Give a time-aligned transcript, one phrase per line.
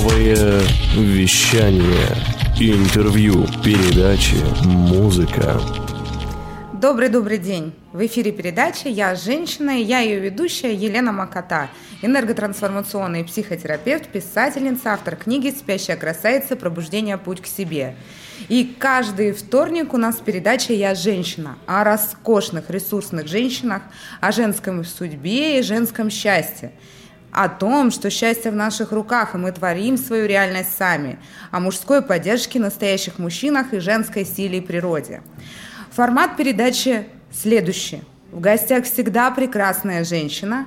[0.00, 0.62] Новое
[0.94, 2.08] вещание.
[2.58, 5.60] Интервью, передачи, музыка.
[6.72, 7.74] Добрый-добрый день.
[7.92, 11.68] В эфире передача «Я женщина» и я ее ведущая Елена Макота,
[12.00, 16.56] энерготрансформационный психотерапевт, писательница, автор книги «Спящая красавица.
[16.56, 17.18] Пробуждение.
[17.18, 17.94] Путь к себе».
[18.48, 23.82] И каждый вторник у нас передача «Я женщина» о роскошных, ресурсных женщинах,
[24.22, 26.72] о женском судьбе и женском счастье
[27.32, 31.18] о том, что счастье в наших руках, и мы творим свою реальность сами,
[31.50, 35.22] о мужской поддержке настоящих мужчинах и женской силе и природе.
[35.90, 38.02] Формат передачи следующий.
[38.32, 40.66] В гостях всегда прекрасная женщина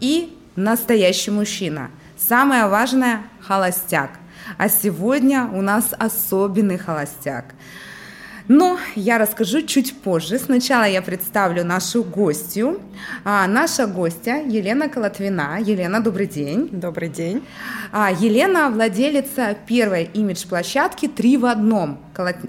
[0.00, 1.90] и настоящий мужчина.
[2.16, 4.10] Самое важное– холостяк.
[4.58, 7.46] А сегодня у нас особенный холостяк–
[8.50, 10.36] но я расскажу чуть позже.
[10.36, 12.80] Сначала я представлю нашу гостью.
[13.24, 15.60] А, наша гостья Елена Колотвина.
[15.60, 16.68] Елена, добрый день.
[16.72, 17.44] Добрый день.
[17.92, 22.00] А, Елена владелица первой имидж-площадки «Три в одном»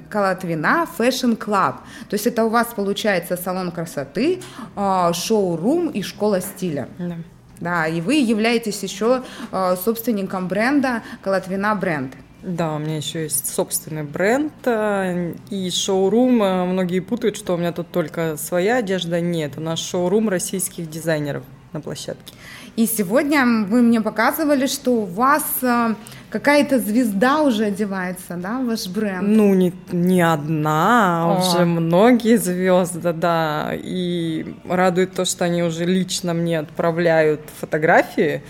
[0.09, 1.75] Колотвина Fashion Club.
[2.09, 4.39] То есть это у вас получается салон красоты,
[4.75, 6.89] а, шоу-рум и школа стиля.
[6.97, 7.17] Да.
[7.59, 9.21] Да, и вы являетесь еще
[9.51, 12.15] а, собственником бренда Колотвина бренд.
[12.43, 16.41] Да, у меня еще есть собственный бренд э, и шоурум.
[16.41, 19.21] Э, многие путают, что у меня тут только своя одежда.
[19.21, 22.33] Нет, у нас шоурум российских дизайнеров на площадке.
[22.77, 25.93] И сегодня вы мне показывали, что у вас э,
[26.29, 29.27] какая-то звезда уже одевается, да, ваш бренд?
[29.27, 31.39] Ну, не, не одна, а О.
[31.39, 33.71] уже многие звезды, да.
[33.73, 38.41] И радует то, что они уже лично мне отправляют фотографии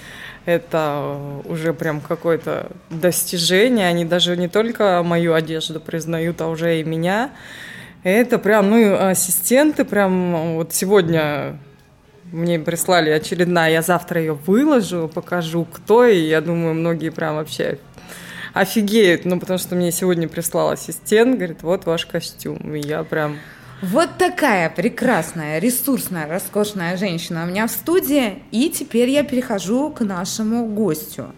[0.45, 3.87] это уже прям какое-то достижение.
[3.87, 7.31] Они даже не только мою одежду признают, а уже и меня.
[8.03, 11.59] Это прям, ну, ассистенты прям вот сегодня
[12.31, 17.77] мне прислали очередная, я завтра ее выложу, покажу, кто, и я думаю, многие прям вообще
[18.53, 23.37] офигеют, ну, потому что мне сегодня прислал ассистент, говорит, вот ваш костюм, и я прям...
[23.81, 28.43] Вот такая прекрасная, ресурсная, роскошная женщина у меня в студии.
[28.51, 31.33] И теперь я перехожу к нашему гостю.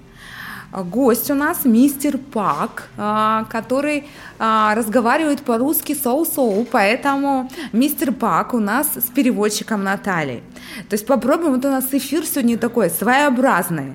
[0.74, 4.08] Гость у нас мистер Пак, а, который
[4.40, 10.44] а, разговаривает по-русски соу-соу, поэтому мистер Пак у нас с переводчиком Натальей.
[10.90, 13.94] То есть попробуем, вот у нас эфир сегодня такой своеобразный.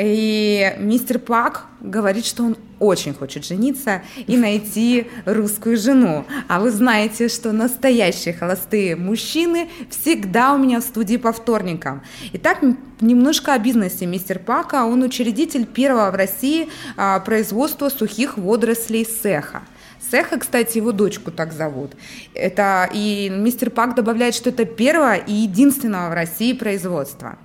[0.00, 6.24] И мистер Пак говорит, что он очень хочет жениться и найти русскую жену.
[6.48, 12.02] А вы знаете, что настоящие холостые мужчины всегда у меня в студии по вторникам.
[12.34, 12.62] Итак,
[13.00, 14.86] немножко о бизнесе мистер Пака.
[14.86, 19.62] Он учредитель первого в России а, производства сухих водорослей Сеха.
[20.10, 21.92] Сеха, кстати, его дочку так зовут.
[22.34, 27.36] Это и мистер Пак добавляет, что это первое и единственное в России производство.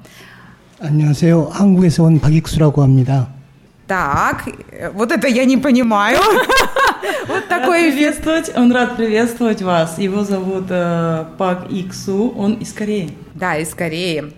[0.82, 1.50] 안녕하세요.
[1.52, 3.28] 한국에서 온 박익수라고 합니다.
[3.88, 4.44] Так,
[4.94, 6.18] вот это я не понимаю.
[7.26, 8.50] Вот такой приветствовать.
[8.54, 9.98] Он рад приветствовать вас.
[9.98, 12.34] Его зовут э, Пак Иксу.
[12.36, 13.16] Он из Кореи.
[13.34, 14.32] Да, из Кореи.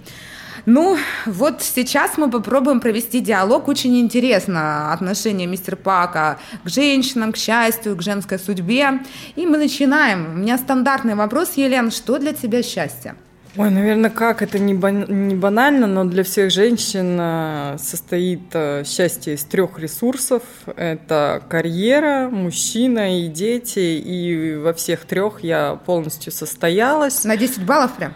[0.67, 3.69] Ну, вот сейчас мы попробуем провести диалог.
[3.69, 9.01] Очень интересно отношение мистера Пака к женщинам, к счастью, к женской судьбе.
[9.37, 10.35] И мы начинаем.
[10.35, 11.91] У меня стандартный вопрос, Елена.
[11.91, 13.15] Что для тебя счастье?
[13.58, 18.84] Ой, наверное, как это не, бан- не банально, но для всех женщин э, состоит э,
[18.86, 20.44] счастье из трех ресурсов.
[20.76, 23.80] Это карьера, мужчина и дети.
[23.80, 27.24] И во всех трех я полностью состоялась.
[27.24, 28.14] На 10 баллов прям?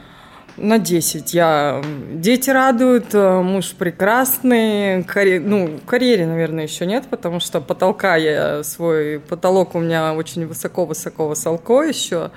[0.58, 1.34] На 10.
[1.34, 1.82] Я...
[2.12, 5.04] Дети радуют, э, муж прекрасный.
[5.06, 5.40] Карьер...
[5.40, 9.22] Ну, карьере, наверное, еще нет, потому что потолка я свой...
[9.22, 12.32] Потолок у меня очень высоко-высоко высоко еще.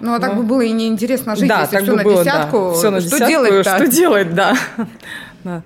[0.00, 2.04] Ну, а так ну, бы было и неинтересно жить, да, если так все бы на
[2.04, 2.58] было, десятку.
[2.58, 2.72] Да.
[2.72, 4.56] Все на что десятку, делать Что делать, да.
[5.44, 5.62] да.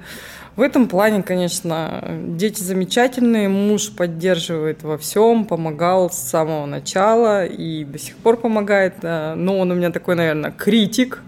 [0.56, 7.84] В этом плане, конечно, дети замечательные, муж поддерживает во всем, помогал с самого начала и
[7.84, 9.02] до сих пор помогает.
[9.02, 11.22] Но он у меня такой, наверное, критик,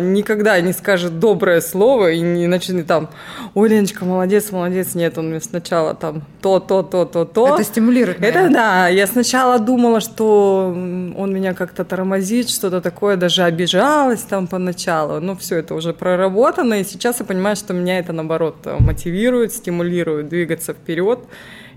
[0.00, 3.10] никогда не скажет доброе слово и не начнет там,
[3.54, 4.94] ой, Леночка, молодец, молодец.
[4.94, 7.54] Нет, он мне сначала там то, то, то, то, то.
[7.54, 8.20] Это стимулирует.
[8.20, 8.44] Наверное.
[8.44, 8.88] Это да.
[8.88, 10.72] Я сначала думала, что
[11.16, 15.20] он меня как-то тормозит, что-то такое, даже обижалась там поначалу.
[15.20, 20.28] Но все это уже проработано, и сейчас я понимаю, что меня это наоборот мотивирует, стимулирует
[20.28, 21.20] двигаться вперед.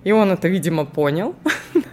[0.05, 1.35] И он это, видимо, понял.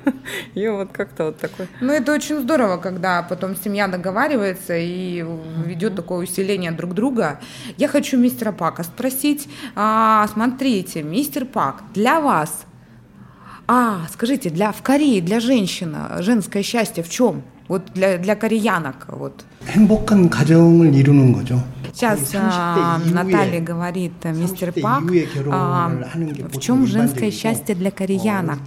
[0.56, 1.68] И вот как-то вот такой.
[1.82, 5.26] Ну, это очень здорово, когда потом семья договаривается и
[5.66, 7.40] ведет такое усиление друг друга.
[7.78, 9.48] Я хочу мистера Пака спросить.
[9.76, 12.66] А, смотрите, мистер Пак, для вас,
[13.68, 17.44] а, скажите, для, в Корее для женщины женское счастье в чем?
[17.68, 19.08] Вот для, для кореянок.
[19.10, 19.44] Вот.
[19.68, 21.62] 행복한 가정을 이루는 거죠.
[21.93, 28.59] Сейчас а, Наталья говорит, мистер Пак, в чем женское счастье для кореянок?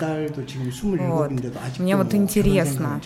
[1.00, 1.32] Вот.
[1.80, 3.02] Мне вот интересно.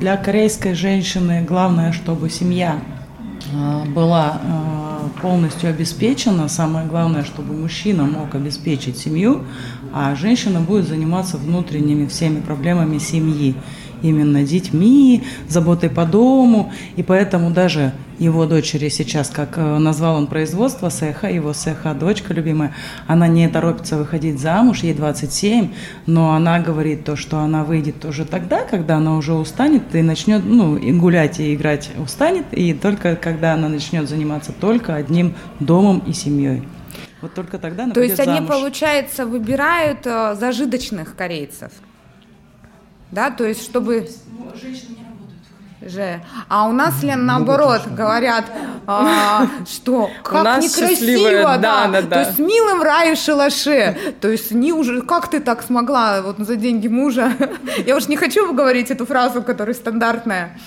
[0.00, 2.80] Для корейской женщины главное, чтобы семья
[3.52, 6.48] э, была э, полностью обеспечена.
[6.48, 9.44] Самое главное, чтобы мужчина мог обеспечить семью,
[9.92, 13.54] а женщина будет заниматься внутренними всеми проблемами семьи
[14.02, 20.26] именно детьми, заботой по дому, и поэтому даже его дочери сейчас, как э, назвал он
[20.26, 22.74] производство Сеха, его Сеха, дочка любимая,
[23.06, 25.72] она не торопится выходить замуж, ей 27,
[26.06, 30.44] но она говорит то, что она выйдет уже тогда, когда она уже устанет и начнет,
[30.44, 36.02] ну, и гулять и играть устанет, и только когда она начнет заниматься только одним домом
[36.06, 36.62] и семьей.
[37.20, 38.36] Вот только тогда она То есть замуж.
[38.36, 41.72] они, получается, выбирают э, зажиточных корейцев?
[43.14, 44.08] Да, то есть чтобы...
[45.86, 46.22] Же.
[46.48, 48.44] А у нас, Лен, наоборот, говорят,
[48.86, 54.72] а, что как некрасиво, да, да, да, то есть милым раю шалаше, то есть не
[54.72, 57.32] уже, как ты так смогла вот за деньги мужа,
[57.86, 60.58] я уж не хочу говорить эту фразу, которая стандартная,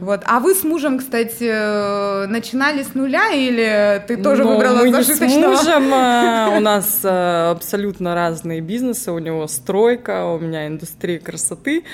[0.00, 4.90] вот, а вы с мужем, кстати, начинали с нуля или ты тоже Но выбрала мы
[4.90, 5.52] зажиточного?
[5.52, 10.66] Не с мужем, а, у нас а, абсолютно разные бизнесы, у него стройка, у меня
[10.66, 11.84] индустрия красоты,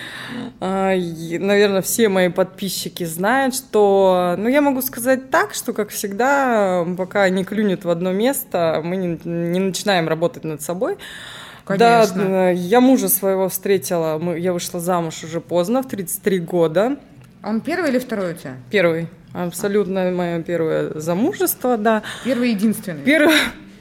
[0.60, 5.90] а, наверное, все мои подписчики подписчики знают, что, ну, я могу сказать так, что, как
[5.90, 10.96] всегда, пока не клюнет в одно место, мы не, не начинаем работать над собой.
[11.64, 12.24] Конечно.
[12.24, 16.96] Да, я мужа своего встретила, мы, я вышла замуж уже поздно, в 33 года.
[17.44, 18.56] Он первый или второй у тебя?
[18.70, 19.08] Первый.
[19.34, 22.02] Абсолютно мое первое замужество, да.
[22.24, 23.02] Первый единственный.
[23.02, 23.36] Первый,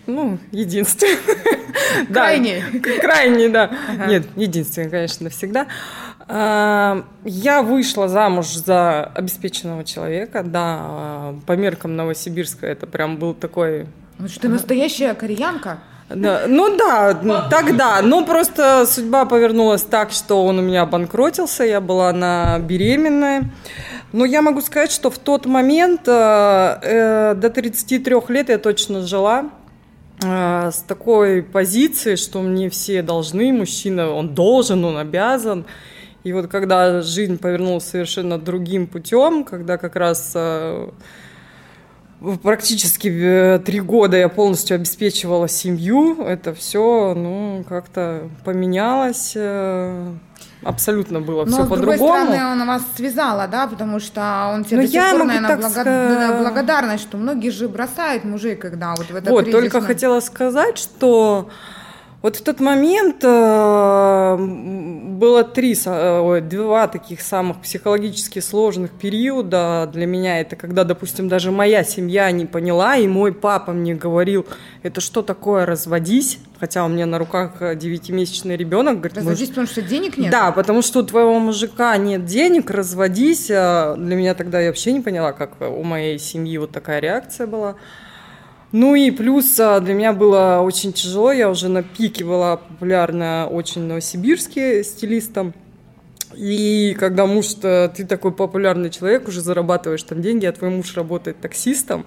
[0.06, 1.18] ну, единственный.
[2.14, 2.62] Крайний.
[3.00, 3.72] Крайний, да.
[4.08, 5.62] Нет, единственный, конечно, навсегда.
[5.62, 13.34] А, я вышла замуж за обеспеченного человека, да, а, по меркам Новосибирска это прям был
[13.34, 13.88] такой...
[14.18, 15.80] Ну что, ты настоящая кореянка?
[16.08, 17.14] Да, ну да,
[17.50, 23.52] тогда, но просто судьба повернулась так, что он у меня обанкротился, я была на беременная.
[24.14, 29.06] Но я могу сказать, что в тот момент э, э до 33 лет я точно
[29.06, 29.50] жила
[30.22, 35.66] э, с такой позицией, что мне все должны, мужчина, он должен, он обязан.
[36.24, 40.90] И вот когда жизнь повернулась совершенно другим путем, когда как раз э,
[42.44, 49.34] практически э, три года я полностью обеспечивала семью, это все, ну, как-то поменялось.
[49.36, 50.14] Э,
[50.64, 51.70] абсолютно было все по-другому.
[51.70, 55.12] Но, с другой стороны, он вас связала, да, потому что он тебе Но до сих
[55.12, 55.74] пор, наверное, так благо...
[55.74, 56.40] сказать...
[56.40, 59.72] благодарность, что многие же бросают мужей, когда вот в это Вот, кризисное...
[59.72, 61.50] только хотела сказать, что
[62.22, 70.06] вот в тот момент э, было три, э, два таких самых психологически сложных периода для
[70.06, 70.40] меня.
[70.40, 74.46] Это когда, допустим, даже моя семья не поняла, и мой папа мне говорил,
[74.84, 78.98] это что такое разводись, хотя у меня на руках девятимесячный ребенок.
[79.00, 80.32] Говорит, разводись, потому что денег нет?
[80.32, 83.48] Да, потому что у твоего мужика нет денег, разводись.
[83.48, 87.78] Для меня тогда я вообще не поняла, как у моей семьи вот такая реакция была.
[88.72, 93.48] Ну и плюс а, для меня было очень тяжело, я уже на пике была популярна
[93.52, 95.54] очень в Новосибирске стилистом.
[96.38, 101.42] И когда муж, ты такой популярный человек, уже зарабатываешь там деньги, а твой муж работает
[101.42, 102.06] таксистом,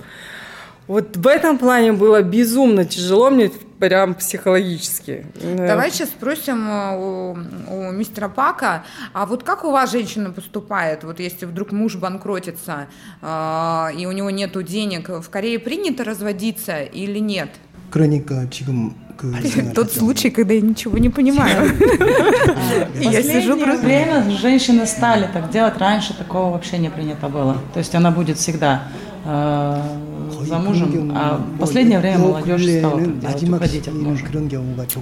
[0.87, 5.25] вот в этом плане было безумно тяжело мне прям психологически.
[5.41, 7.37] Давай сейчас спросим э, у,
[7.71, 12.87] у мистера Пака, а вот как у вас женщина поступает, вот если вдруг муж банкротится
[13.21, 17.49] э, и у него нету денег, в Корее принято разводиться или нет?
[17.91, 18.95] 그러니까 지금
[19.75, 21.73] тот случай, когда я ничего не понимаю.
[22.99, 23.85] Я сижу просто...
[23.85, 27.57] время женщины стали так делать, раньше такого вообще не принято было.
[27.73, 28.83] То есть она будет всегда
[30.44, 34.26] замужем, а в последнее время молодежь стала так делать, уходить от мужа.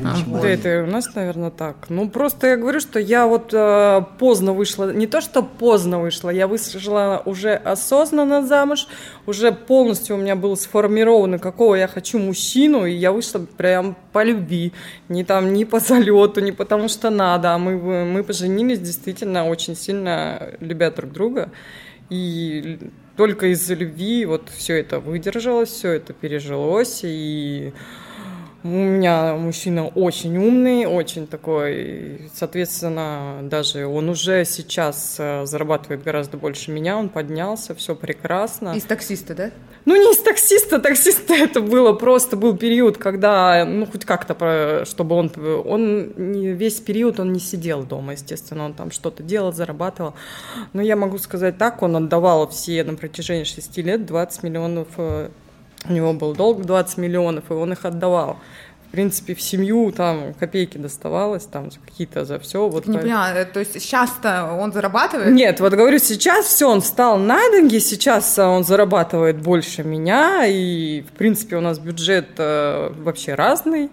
[0.05, 1.87] А, да, это у нас, наверное, так.
[1.89, 6.31] Ну, просто я говорю, что я вот э, поздно вышла, не то, что поздно вышла,
[6.31, 8.87] я вышла уже осознанно замуж,
[9.27, 14.25] уже полностью у меня был сформировано, какого я хочу мужчину, и я вышла прям по
[14.25, 14.73] любви,
[15.09, 19.77] не там, не по залету, не потому что надо, а мы, мы поженились действительно очень
[19.77, 21.51] сильно любя друг друга,
[22.11, 22.79] и
[23.23, 27.73] только из-за любви вот все это выдержалось, все это пережилось, и
[28.65, 36.37] у меня мужчина очень умный, очень такой, соответственно, даже он уже сейчас э, зарабатывает гораздо
[36.37, 38.75] больше меня, он поднялся, все прекрасно.
[38.77, 39.51] Из таксиста, да?
[39.85, 45.17] Ну, не из таксиста, таксиста это было просто, был период, когда, ну, хоть как-то, чтобы
[45.17, 45.33] он,
[45.65, 50.15] он весь период он не сидел дома, естественно, он там что-то делал, зарабатывал.
[50.73, 55.31] Но я могу сказать так, он отдавал все на протяжении 6 лет 20 миллионов, э,
[55.89, 58.39] у него был долг 20 миллионов, и он их отдавал
[58.93, 62.69] в принципе, в семью там копейки доставалось, там какие-то за все.
[62.69, 65.33] Вот не понимаю, э, то есть сейчас-то он зарабатывает?
[65.33, 70.45] Нет, вот говорю, сейчас все, он встал на ноги, сейчас э, он зарабатывает больше меня,
[70.45, 73.89] и, в принципе, у нас бюджет э, вообще разный.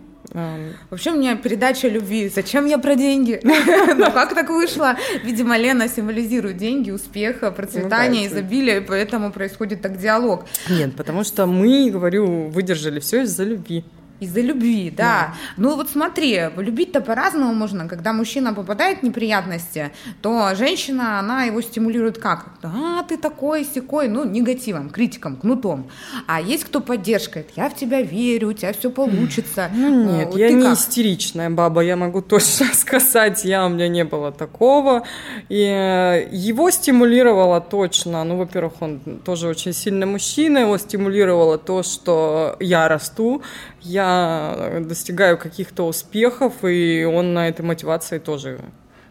[0.89, 2.29] Вообще у меня передача любви.
[2.29, 3.41] Зачем я про деньги?
[3.99, 4.95] Ну как так вышло?
[5.23, 10.45] Видимо, Лена символизирует деньги, успеха, ну изобилия, и поэтому происходит так диалог.
[10.69, 13.83] Нет, потому что мы, говорю, выдержали все из-за любви.
[14.19, 15.03] Из-за любви, да.
[15.03, 15.33] да.
[15.57, 17.87] Ну вот смотри, любить-то по-разному можно.
[17.87, 22.47] Когда мужчина попадает в неприятности, то женщина, она его стимулирует как?
[22.63, 25.89] А, ты такой, секой, ну, негативом, критиком, кнутом.
[26.27, 29.69] А есть кто поддерживает, я в тебя верю, у тебя все получится.
[29.73, 30.77] Ну нет, вот я не как?
[30.77, 35.03] истеричная баба, я могу точно сказать, я, у меня не было такого.
[35.49, 41.83] И э, его стимулировало точно, ну, во-первых, он тоже очень сильный мужчина, его стимулировало то,
[41.83, 43.41] что я расту,
[43.81, 48.59] я достигаю каких-то успехов, и он на этой мотивации тоже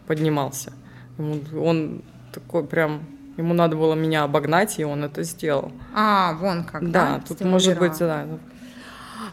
[0.07, 0.73] поднимался.
[1.17, 3.01] Ему, он такой прям
[3.37, 5.71] ему надо было меня обогнать, и он это сделал.
[5.95, 6.89] А, вон как.
[6.91, 7.23] Да, да?
[7.27, 8.25] тут может быть, да.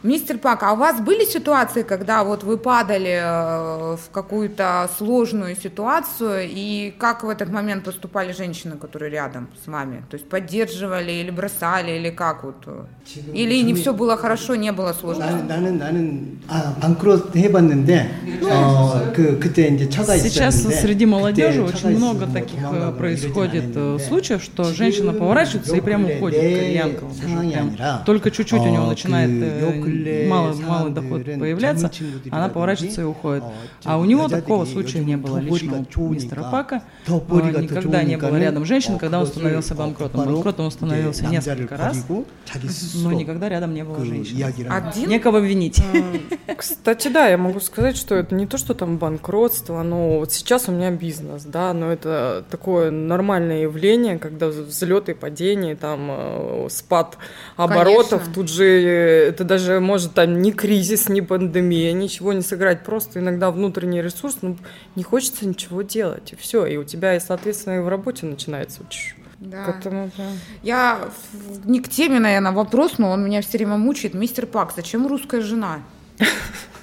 [0.02, 5.56] Мистер Пак, а у вас были ситуации, когда вот вы падали э, в какую-то сложную
[5.56, 10.04] ситуацию, и как в этот момент поступали женщины, которые рядом с вами?
[10.10, 12.56] То есть поддерживали или бросали, или как вот?
[13.32, 15.24] Или не все было хорошо, не было сложно?
[18.40, 18.48] Ну,
[20.30, 26.08] сейчас среди молодежи очень много таких э, происходит э, случаев, что женщина поворачивается и прямо
[26.08, 27.12] уходит к Янкову.
[28.04, 29.30] Только чуть-чуть у него начинает
[30.28, 31.90] мало, малый доход появляться,
[32.30, 33.44] она поворачивается и уходит.
[33.84, 36.82] А у него такого случая не было лично у мистера Пака.
[37.06, 40.26] Никогда не было рядом женщин, когда он становился банкротом.
[40.26, 42.04] Банкротом он становился несколько раз,
[42.94, 44.36] но никогда рядом не было женщин.
[44.70, 45.08] Один?
[45.08, 45.82] Некого винить.
[46.56, 50.68] Кстати, да, я могу сказать, что это не то, что там банкротство, но вот сейчас
[50.68, 56.68] у меня бизнес, да, но это такое нормальное явление, когда взлеты и падения, там э,
[56.70, 57.18] спад
[57.56, 58.34] оборотов, Конечно.
[58.34, 63.20] тут же э, это даже может там ни кризис, ни пандемия, ничего не сыграть, просто
[63.20, 64.56] иногда внутренний ресурс, ну,
[64.94, 68.82] не хочется ничего делать, и все, и у тебя, и, соответственно, и в работе начинается.
[69.38, 69.64] Да.
[69.64, 70.24] К этому, да.
[70.62, 71.08] Я
[71.64, 74.14] не к теме, наверное, вопрос, но он меня все время мучает.
[74.14, 75.80] Мистер Пак, зачем русская жена?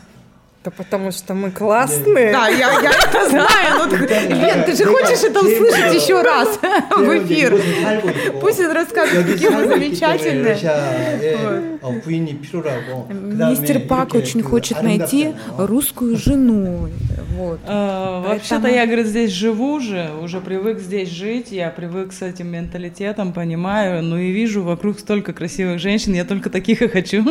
[0.63, 2.31] Да потому что мы классные.
[2.31, 3.85] Да, я, я это знаю.
[3.85, 6.57] Ну, Лен, ты же хочешь это услышать еще раз
[6.89, 7.59] в эфир.
[8.39, 10.57] Пусть он расскажет, какие мы замечательные.
[13.49, 16.89] Мистер Пак очень хочет найти русскую жену.
[17.35, 17.59] Вот.
[17.65, 22.47] А, вообще-то я, говорит, здесь живу уже, уже привык здесь жить, я привык с этим
[22.47, 27.25] менталитетом, понимаю, ну и вижу вокруг столько красивых женщин, я только таких и хочу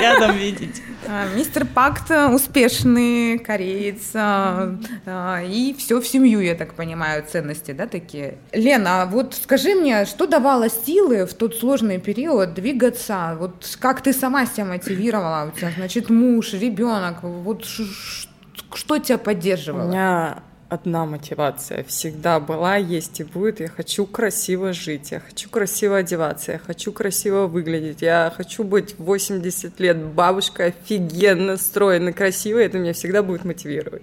[0.00, 0.80] рядом видеть.
[1.08, 7.72] А, мистер Пакт успешный кореец, а, а, и все в семью, я так понимаю, ценности,
[7.72, 8.38] да, такие.
[8.52, 13.36] Лена, вот скажи мне, что давало силы в тот сложный период двигаться?
[13.38, 15.50] Вот как ты сама себя мотивировала?
[15.52, 19.86] У тебя, значит, муж, ребенок, вот что тебя поддерживало?
[19.86, 23.60] У меня одна мотивация всегда была, есть и будет.
[23.60, 28.94] Я хочу красиво жить, я хочу красиво одеваться, я хочу красиво выглядеть, я хочу быть
[28.98, 32.64] 80 лет бабушкой офигенно стройной, красивой.
[32.64, 34.02] Это меня всегда будет мотивировать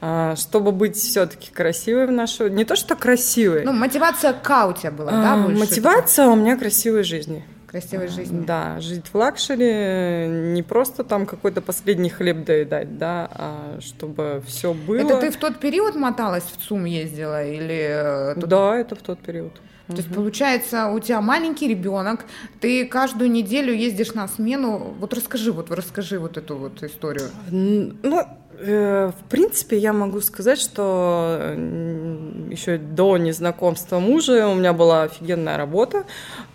[0.00, 2.48] а, чтобы быть все-таки красивой в нашу...
[2.48, 3.64] Не то, что красивой.
[3.64, 5.58] Ну, мотивация К у тебя была, да, больше?
[5.58, 7.44] Мотивация у меня красивой жизни
[7.74, 8.44] красивой жизни.
[8.44, 14.72] Да, жить в luxury, не просто там какой-то последний хлеб доедать, да, а чтобы все
[14.72, 15.00] было.
[15.00, 18.34] Это ты в тот период моталась, в ЦУМ ездила или...
[18.36, 19.54] Э, да, это в тот период.
[19.86, 19.96] То угу.
[19.96, 22.24] есть, получается, у тебя маленький ребенок,
[22.60, 24.94] ты каждую неделю ездишь на смену.
[25.00, 27.28] Вот расскажи, вот расскажи вот эту вот историю.
[27.50, 28.24] Ну,
[28.60, 31.54] в принципе, я могу сказать, что
[32.50, 36.04] еще до незнакомства мужа у меня была офигенная работа.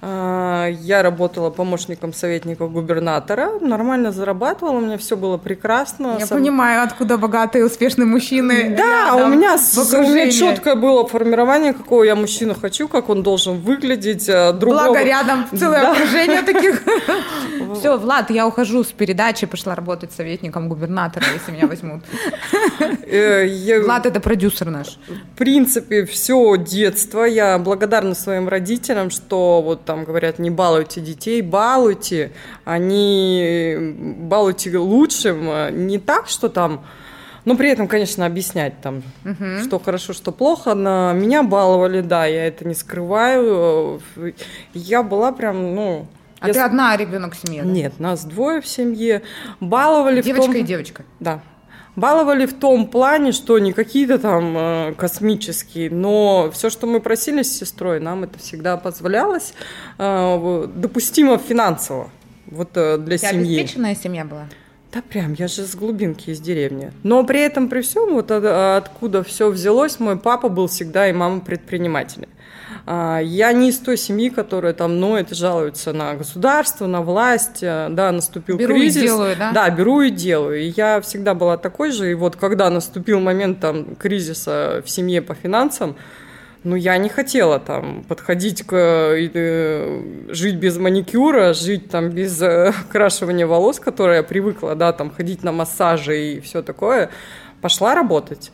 [0.01, 6.15] А, я работала помощником советника губернатора, нормально зарабатывала, у меня все было прекрасно.
[6.19, 6.37] Я Сам...
[6.37, 8.75] понимаю, откуда богатые, успешные мужчины.
[8.77, 13.59] Да, у меня, у меня четкое было формирование, какого я мужчину хочу, как он должен
[13.59, 14.29] выглядеть.
[14.29, 14.85] А, другого...
[14.85, 15.91] Благо рядом целое да.
[15.91, 16.81] окружение таких.
[17.79, 21.88] Все, Влад, я ухожу с передачи, пошла работать советником губернатора, если меня возьмут.
[23.11, 24.99] Э, Влад это продюсер наш.
[25.07, 27.23] В принципе, все детство.
[27.23, 32.31] Я благодарна своим родителям, что вот там говорят, не балуйте детей, балуйте.
[32.65, 35.49] Они балуйте лучшим.
[35.87, 36.85] Не так, что там
[37.45, 39.63] но при этом, конечно, объяснять там, угу.
[39.65, 40.75] что хорошо, что плохо.
[40.75, 44.01] На меня баловали, да, я это не скрываю.
[44.73, 46.07] Я была прям, ну...
[46.41, 46.53] А я...
[46.53, 47.63] ты одна ребенок в семье?
[47.63, 47.69] Да?
[47.69, 49.23] Нет, нас двое в семье.
[49.59, 50.61] Баловали Девочка в том...
[50.61, 51.03] и девочка?
[51.19, 51.41] Да.
[51.99, 57.43] Баловали в том плане, что не какие-то там э, космические, но все, что мы просили
[57.43, 59.53] с сестрой, нам это всегда позволялось,
[59.97, 62.09] э, допустимо финансово.
[62.45, 63.59] Вот э, для Ты семьи.
[63.59, 64.47] обеспеченная семья была?
[64.93, 66.93] Да прям, я же с глубинки из деревни.
[67.03, 71.41] Но при этом, при всем, вот откуда все взялось, мой папа был всегда и мама
[71.41, 72.29] предприниматели.
[72.85, 77.59] А, я не из той семьи, которая там ноет и жалуется на государство, на власть.
[77.61, 79.03] Э, да, наступил беру кризис.
[79.03, 79.51] И делаю, да?
[79.51, 80.61] Да, беру и делаю.
[80.61, 82.11] И я всегда была такой же.
[82.11, 85.95] И вот когда наступил момент там кризиса в семье по финансам,
[86.63, 92.73] ну, я не хотела там подходить к э, жить без маникюра, жить там без э,
[92.89, 97.09] окрашивания волос, которое я привыкла, да, там ходить на массажи и все такое.
[97.61, 98.51] Пошла работать.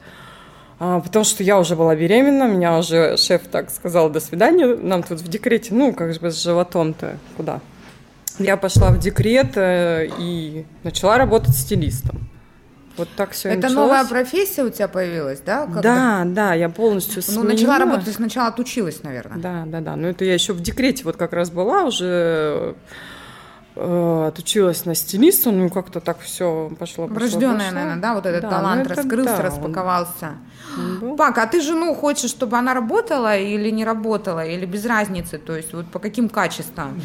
[0.79, 5.03] А, потому что я уже была беременна, меня уже шеф так сказал, до свидания, нам
[5.03, 7.61] тут в декрете, ну, как бы с животом-то куда.
[8.39, 12.27] Я пошла в декрет э, и начала работать стилистом.
[12.97, 13.75] Вот так все Это началось.
[13.75, 15.65] новая профессия у тебя появилась, да?
[15.65, 15.81] Когда?
[15.81, 19.37] Да, да, я полностью Ну, начала работать, сначала отучилась, наверное.
[19.37, 19.95] Да, да, да.
[19.95, 22.75] Но это я еще в декрете вот как раз была, уже
[23.77, 27.07] Э, отучилась на стилиста, ну как-то так все пошло.
[27.07, 30.29] пошло Врожденная, наверное, да, вот этот да, талант ну, это, раскрылся, да, распаковался.
[31.01, 31.17] Он...
[31.17, 35.57] Пак, а ты жену хочешь, чтобы она работала или не работала, или без разницы, то
[35.57, 37.01] есть вот по каким качествам?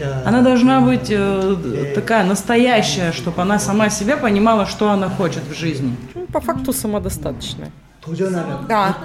[0.00, 5.44] Э, она должна быть э, такая настоящая, чтобы она сама себя понимала, что она хочет
[5.44, 5.96] в жизни.
[6.16, 7.70] Ну, по факту самодостаточная.
[8.68, 8.96] Да.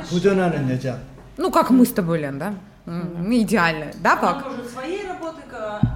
[1.38, 2.53] Ну, как мы с тобой, Лен, да?
[2.85, 4.45] Мы идеально, да, Пак?
[4.45, 5.43] может своей работой,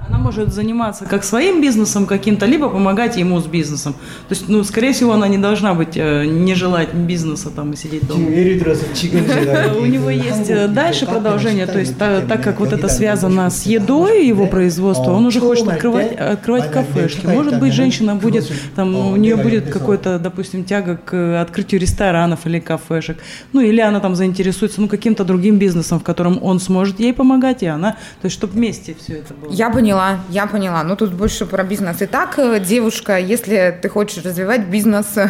[0.08, 3.94] она может заниматься как своим бизнесом каким-то, либо помогать ему с бизнесом.
[4.28, 7.76] То есть, ну, скорее всего, она не должна быть, э, не желать бизнеса там и
[7.76, 8.26] сидеть дома.
[9.80, 13.64] У него есть э, дальше продолжение, то есть э, так как вот это связано с
[13.64, 17.26] едой, его производство, он уже хочет открывать, открывать кафешки.
[17.26, 22.60] Может быть, женщина будет, там, у нее будет какой-то, допустим, тяга к открытию ресторанов или
[22.60, 23.18] кафешек.
[23.54, 27.64] Ну, или она там заинтересуется, ну, каким-то другим бизнесом, в котором он сможет ей помогать,
[27.64, 29.52] и она, то есть, чтобы вместе все это было.
[29.52, 30.84] Я бы не поняла, я поняла.
[30.84, 31.98] Ну, тут больше про бизнес.
[32.02, 35.06] Итак, э, девушка, если ты хочешь развивать бизнес...
[35.16, 35.30] Э,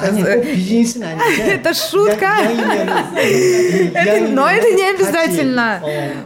[0.00, 0.42] э,
[1.54, 2.30] это шутка.
[4.30, 5.80] Но это не обязательно.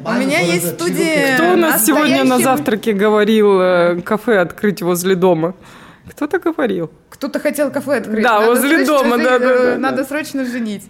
[0.05, 1.35] У меня есть студия...
[1.35, 5.55] Кто у нас сегодня на завтраке говорил кафе открыть возле дома?
[6.11, 6.91] Кто-то говорил.
[7.11, 8.23] Кто-то хотел кафе открыть.
[8.23, 10.05] Да, Надо возле дома, жи- да, да, э, да, Надо да.
[10.05, 10.83] срочно женить.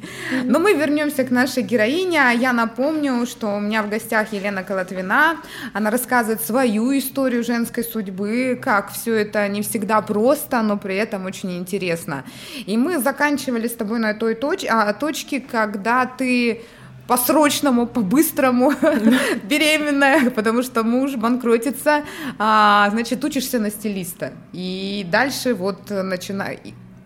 [0.44, 2.20] Но мы вернемся к нашей героине.
[2.20, 5.36] А Я напомню, что у меня в гостях Елена Колотвина.
[5.72, 11.26] Она рассказывает свою историю женской судьбы, как все это не всегда просто, но при этом
[11.26, 12.24] очень интересно.
[12.66, 16.62] И мы заканчивали с тобой на той точ- а, точке, когда ты
[17.06, 18.72] по-срочному, по-быстрому
[19.44, 22.04] беременная, потому что муж банкротится,
[22.38, 24.32] а, значит, учишься на стилиста.
[24.52, 26.58] И дальше вот начинаю...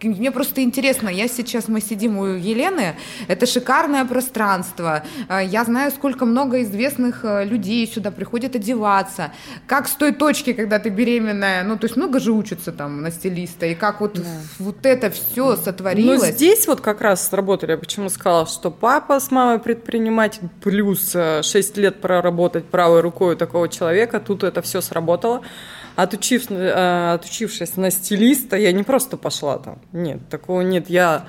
[0.02, 5.90] Мне просто интересно, я сейчас, мы сидим у Елены, это шикарное пространство, А, я знаю,
[5.90, 9.32] сколько много известных э, людей сюда приходят одеваться,
[9.66, 13.10] как с той точки, когда ты беременная, ну, то есть много же учатся там на
[13.10, 14.20] стилиста, и как вот,
[14.58, 16.20] вот это все Но сотворилось.
[16.20, 21.10] Ну, здесь вот как раз сработали, я почему сказала, что папа с мамой предприниматель, плюс
[21.14, 25.42] э, 6 лет проработать правой рукой у такого человека, тут это все сработало.
[25.98, 31.24] Отучив, э, отучившись на стилиста, я не просто пошла там, нет, такого нет, я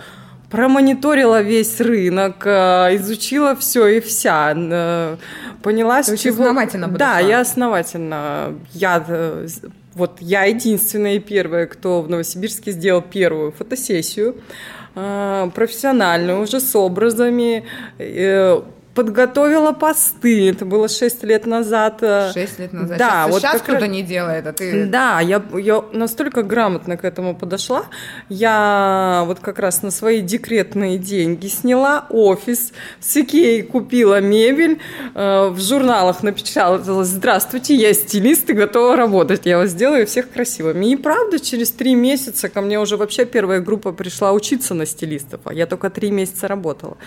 [0.51, 5.17] промониторила весь рынок, э, изучила все и вся, э,
[5.63, 6.43] поняла, То с чего...
[6.43, 7.19] основательно Да, подошла.
[7.19, 9.05] я основательно, я
[9.95, 14.36] вот я единственная и первая, кто в Новосибирске сделал первую фотосессию
[14.93, 17.63] профессиональную, уже с образами,
[18.95, 21.99] подготовила посты, это было 6 лет назад.
[22.02, 22.97] э, Шесть лет назад.
[22.97, 24.86] Да, сейчас вот сейчас кто-то раз- не делает, а ты...
[24.86, 27.86] да, я, я настолько грамотно к этому подошла.
[28.30, 34.80] Я вот как раз на свои декретные деньги сняла офис, с Икеи купила мебель,
[35.15, 40.88] э, в журналах напечатала «Здравствуйте, я стилист и готова работать, я вас сделаю всех красивыми».
[40.88, 45.41] И правда, через три месяца ко мне уже вообще первая группа пришла учиться на стилистов,
[45.45, 46.97] а я только три месяца работала.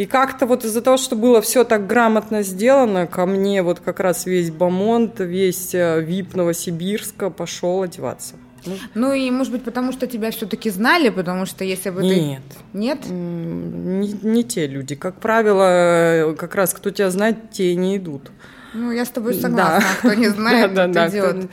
[0.00, 4.00] И как-то вот из-за того, что было все так грамотно сделано, ко мне вот как
[4.00, 8.36] раз весь Бамонт, весь э, ВИП Новосибирска пошел одеваться.
[8.64, 12.40] Ну, ну и, может быть, потому что тебя все-таки знали, потому что если бы Нет.
[12.72, 12.78] ты...
[12.78, 13.10] Нет.
[13.10, 14.94] Не, не те люди.
[14.94, 18.30] Как правило, как раз кто тебя знает, те не идут.
[18.72, 19.80] Ну, я с тобой согласна.
[19.80, 19.98] Да.
[19.98, 21.50] Кто не знает, тот идет.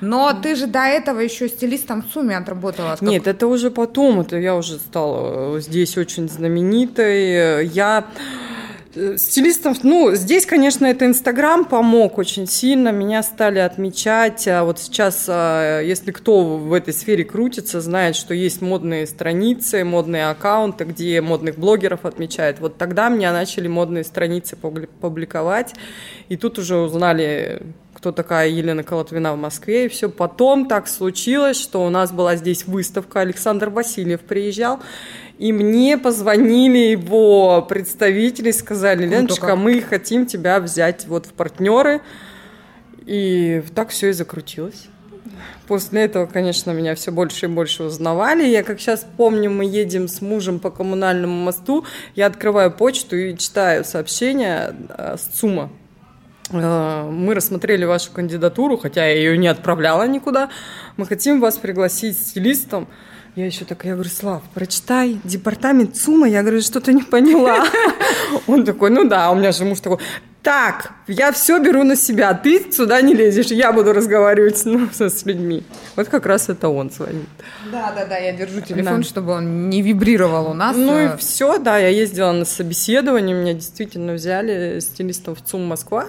[0.00, 2.96] Но ты же до этого еще стилистом в СУМе отработала.
[3.00, 4.20] Нет, это уже потом.
[4.20, 7.66] Это я уже стала здесь очень знаменитой.
[7.66, 8.04] Я
[8.98, 14.80] Э, стилистов, ну, здесь, конечно, это Инстаграм помог очень сильно, меня стали отмечать, а вот
[14.80, 20.84] сейчас, а, если кто в этой сфере крутится, знает, что есть модные страницы, модные аккаунты,
[20.84, 25.74] где модных блогеров отмечают, вот тогда меня начали модные страницы публиковать,
[26.28, 27.62] и тут уже узнали
[27.98, 30.08] кто такая Елена Колотвина в Москве, и все.
[30.08, 34.78] Потом так случилось, что у нас была здесь выставка, Александр Васильев приезжал,
[35.36, 42.00] и мне позвонили его представители, сказали, Леночка, мы хотим тебя взять вот в партнеры.
[43.04, 44.86] И так все и закрутилось.
[45.66, 48.46] После этого, конечно, меня все больше и больше узнавали.
[48.46, 51.84] Я, как сейчас помню, мы едем с мужем по коммунальному мосту,
[52.14, 55.70] я открываю почту и читаю сообщение э, с ЦУМа.
[56.50, 60.50] Э, мы рассмотрели вашу кандидатуру, хотя я ее не отправляла никуда.
[60.96, 62.88] Мы хотим вас пригласить стилистом.
[63.38, 66.28] Я еще такая, я говорю, Слав, прочитай департамент ЦУМа.
[66.28, 67.64] Я говорю, что-то не поняла.
[68.48, 69.98] Он такой, ну да, у меня же муж такой,
[70.42, 75.24] так, я все беру на себя, ты сюда не лезешь, я буду разговаривать ну, с
[75.24, 75.62] людьми.
[75.94, 77.28] Вот как раз это он звонит.
[77.70, 79.02] Да, да, да, я держу телефон, да.
[79.04, 80.76] чтобы он не вибрировал у нас.
[80.76, 86.06] Ну и все, да, я ездила на собеседование, меня действительно взяли стилистом в ЦУМ Москва.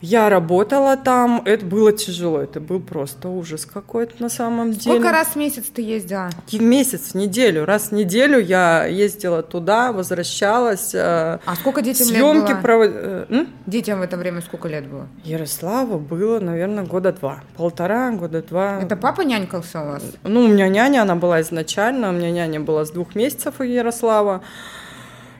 [0.00, 4.96] Я работала там, это было тяжело, это был просто ужас какой-то на самом деле.
[4.98, 6.30] Сколько раз в месяц ты ездила?
[6.52, 7.64] Месяц, неделю.
[7.64, 10.94] Раз в неделю я ездила туда, возвращалась.
[10.94, 12.62] Э, а сколько детям съемки лет было?
[12.62, 12.90] Провод...
[12.94, 15.08] Э, детям в это время сколько лет было?
[15.24, 17.40] Ярославу было, наверное, года два.
[17.56, 18.80] Полтора, года два.
[18.80, 20.02] Это папа нянькался у вас?
[20.22, 23.64] Ну, у меня няня, она была изначально, у меня няня была с двух месяцев у
[23.64, 24.42] Ярослава.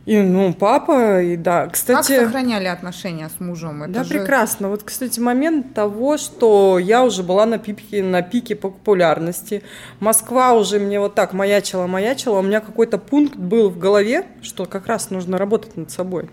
[0.08, 2.14] И, ну, папа, и да, кстати...
[2.14, 3.82] Как сохраняли отношения с мужем?
[3.82, 4.08] Это да, же...
[4.08, 4.70] прекрасно.
[4.70, 9.62] Вот, кстати, момент того, что я уже была на пике, на пике популярности.
[10.00, 12.38] Москва уже мне вот так маячила, маячила.
[12.38, 16.30] У меня какой-то пункт был в голове, что как раз нужно работать над собой.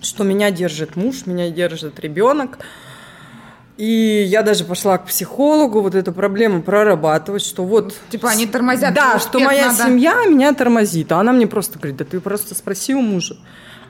[0.00, 2.60] Что меня держит муж, меня держит ребенок.
[3.76, 7.94] И я даже пошла к психологу вот эту проблему прорабатывать, что вот...
[8.08, 8.94] Типа они тормозят.
[8.94, 9.84] Да, что моя надо...
[9.84, 11.12] семья меня тормозит.
[11.12, 13.36] А она мне просто говорит, да ты просто спроси у мужа.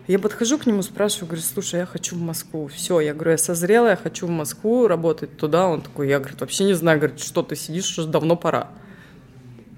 [0.08, 2.68] Я подхожу к нему, спрашиваю, говорю, слушай, я хочу в Москву.
[2.68, 5.68] Все, я говорю, я созрела, я хочу в Москву работать туда.
[5.68, 8.68] Он такой, я, говорю, вообще не знаю, говорит, что ты сидишь, уже давно пора.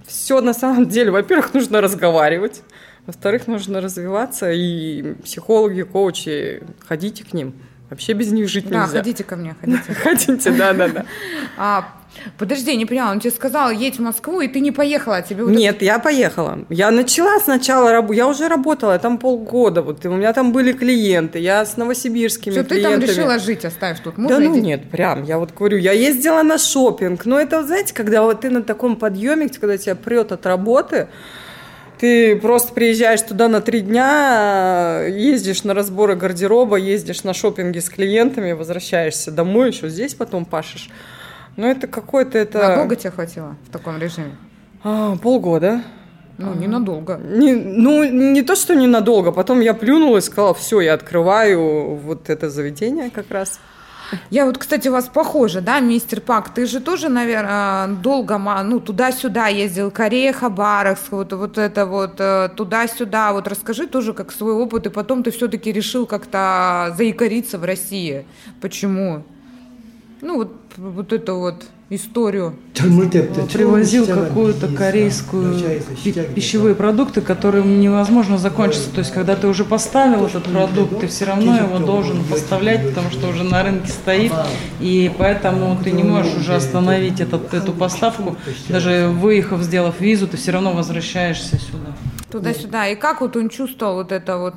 [0.07, 2.62] Все на самом деле, во-первых, нужно разговаривать.
[3.07, 7.55] Во-вторых, нужно развиваться, и психологи, коучи, ходите к ним.
[7.90, 8.92] Вообще без них жить да, нельзя.
[8.92, 9.94] Да, ходите ко мне, ходите.
[10.03, 11.07] Ходите, да, да, да.
[11.57, 11.88] А,
[12.37, 15.44] подожди, не поняла, он тебе сказал, едь в Москву, и ты не поехала, а тебе...
[15.44, 15.87] Вот Нет, это...
[15.87, 16.59] я поехала.
[16.68, 18.12] Я начала сначала, раб...
[18.12, 22.53] я уже работала, я там полгода, вот, у меня там были клиенты, я с новосибирскими
[22.53, 23.01] Все, клиентами.
[23.01, 24.35] ты там решила жить, оставишь тут мужа?
[24.35, 28.22] Да ну нет, прям, я вот говорю, я ездила на шопинг, но это, знаете, когда
[28.22, 31.09] вот ты на таком подъеме, когда тебя прет от работы,
[31.98, 37.88] ты просто приезжаешь туда на три дня, ездишь на разборы гардероба, ездишь на шопинги с
[37.90, 40.90] клиентами, возвращаешься домой, еще здесь потом пашешь.
[41.56, 42.58] Ну, это какой-то это...
[42.58, 44.37] Надолго тебе хватило в таком режиме?
[44.84, 45.82] А, полгода.
[46.38, 47.16] Ну, ненадолго.
[47.16, 49.32] Не, ну, не то, что ненадолго.
[49.32, 53.58] Потом я плюнула и сказала, все, я открываю вот это заведение как раз.
[54.31, 56.55] Я вот, кстати, у вас похоже, да, мистер Пак?
[56.55, 62.49] Ты же тоже, наверное, долго, ну, туда-сюда ездил, Корея, Хабаровск, вот, вот это вот, э,
[62.57, 63.33] туда-сюда.
[63.33, 68.27] Вот расскажи тоже как свой опыт, и потом ты все-таки решил как-то заикариться в России.
[68.61, 69.25] Почему?
[70.21, 72.57] Ну, вот, вот это вот историю.
[72.74, 75.83] Привозил какую-то корейскую
[76.35, 78.90] пищевые продукты, которые невозможно закончиться.
[78.90, 83.11] То есть, когда ты уже поставил этот продукт, ты все равно его должен поставлять, потому
[83.11, 84.33] что уже на рынке стоит,
[84.81, 88.37] и поэтому ты не можешь уже остановить этот, эту поставку.
[88.68, 91.94] Даже выехав, сделав визу, ты все равно возвращаешься сюда
[92.31, 92.88] туда-сюда.
[92.88, 94.55] И как вот он чувствовал вот это вот,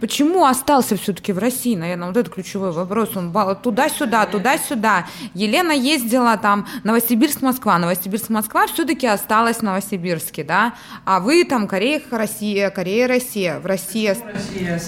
[0.00, 3.16] почему остался все-таки в России, наверное, вот это ключевой вопрос.
[3.16, 5.06] Он туда-сюда, туда-сюда.
[5.34, 6.45] Елена ездила там
[6.83, 10.73] Новосибирск-Москва, Новосибирск-Москва все-таки осталась в Новосибирске, да?
[11.05, 14.07] А вы там Корея, Россия, Корея, Россия, в России.
[14.07, 14.79] Россия,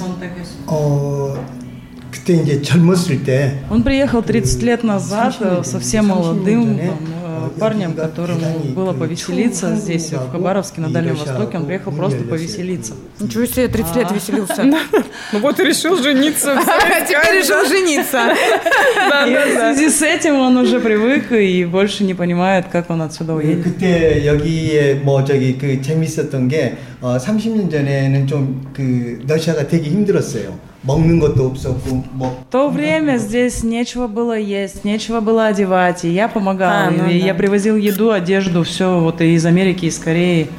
[2.13, 7.16] 그때 이제 젊었을 때 Он приехал 30 лет назад, совсем молодым, там,
[7.59, 11.57] парнем, которому было повеселиться здесь, в Хабаровске, на Дальнем Востоке.
[11.57, 12.93] Он приехал просто повеселиться.
[13.19, 14.63] Ничего себе, 30 лет веселился.
[14.63, 16.55] Ну вот и решил жениться.
[17.07, 18.33] Теперь решил жениться.
[19.27, 23.33] И в связи с этим он уже привык и больше не понимает, как он отсюда
[23.33, 23.63] уедет.
[23.63, 30.57] 그때 여기에 뭐 저기 그 재밌었던 게 어, 30년 전에는 좀 그 러시아가 되게 힘들었어요.
[30.83, 36.09] 먹는 것도 없었고 뭐 В то время здесь нечего было есть, нечего было одевать, и
[36.09, 36.69] я помогал.
[36.69, 37.27] А, ну и да.
[37.27, 40.49] Я привозил еду, одежду, все вот из Америки, из Кореи.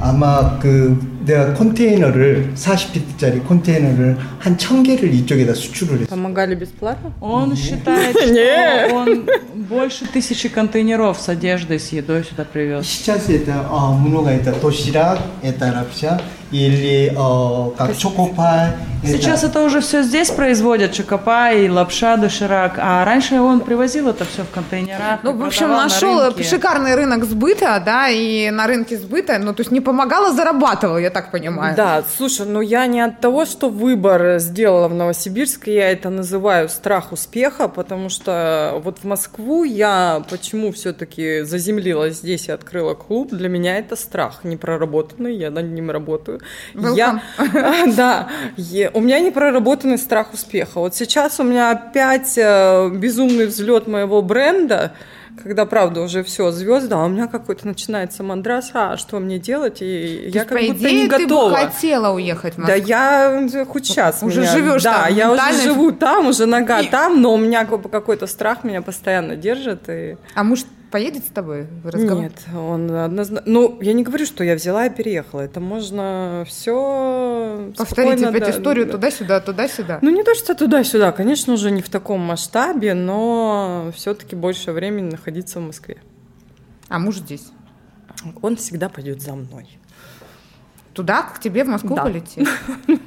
[0.00, 6.06] 아마 그 내가 컨테이너를 40피트짜리 컨테이너를 한 천 개를 이쪽에다 수출을 했어요.
[6.08, 7.12] Помогали бесплатно?
[7.20, 8.86] Он считает, Не.
[8.88, 9.26] что он
[9.68, 12.84] больше тысячи контейнеров с одеждой, с едой сюда привез.
[12.84, 16.18] 시차스에다 어, 문어가 있다 도시락에다 랍샤
[16.52, 18.72] 일리 어각 초코파이
[19.04, 24.44] Сейчас это уже все здесь производят, чокопай, лапша, доширак, а раньше он привозил это все
[24.44, 25.20] в контейнерах.
[25.22, 26.42] Ну, и в общем, продавал на нашел рынке.
[26.42, 30.96] шикарный рынок сбыта, да, и на рынке сбыта, ну, то есть не помогал, а зарабатывал,
[30.96, 31.75] я так понимаю.
[31.75, 36.69] Да, слушай, ну я не от того, что выбор сделала в Новосибирске, я это называю
[36.69, 43.29] страх успеха, потому что вот в Москву я почему все-таки заземлилась здесь и открыла клуб,
[43.31, 46.39] для меня это страх непроработанный, я над ним работаю.
[46.73, 47.21] Я,
[47.95, 50.79] да, е- у меня не проработанный страх успеха.
[50.79, 54.93] Вот сейчас у меня опять э, безумный взлет моего бренда,
[55.41, 59.77] когда, правда, уже все, звезда, а у меня какой-то начинается мандрас, а что мне делать,
[59.81, 61.55] и То я как будто идее, не ты бы готова.
[61.57, 65.63] хотела уехать в Да я хоть сейчас Уже меня- живешь Да, там, я уже ментально-
[65.63, 69.87] живу там, уже нога там, но у меня какой-то страх меня постоянно держит.
[69.87, 70.17] И...
[70.35, 70.61] А муж
[70.91, 72.23] поедет с тобой в разговор?
[72.23, 73.43] Нет, он однозначно...
[73.45, 75.41] Ну, я не говорю, что я взяла и переехала.
[75.41, 79.99] Это можно все Повторить опять историю туда-сюда, туда-сюда.
[80.01, 81.11] Ну, не то, что туда-сюда.
[81.11, 85.97] Конечно, уже не в таком масштабе, но все-таки больше времени находиться в Москве.
[86.87, 87.51] А муж здесь.
[88.41, 89.67] Он всегда пойдет за мной.
[90.93, 92.03] Туда, к тебе в Москву Да.
[92.03, 92.47] полететь?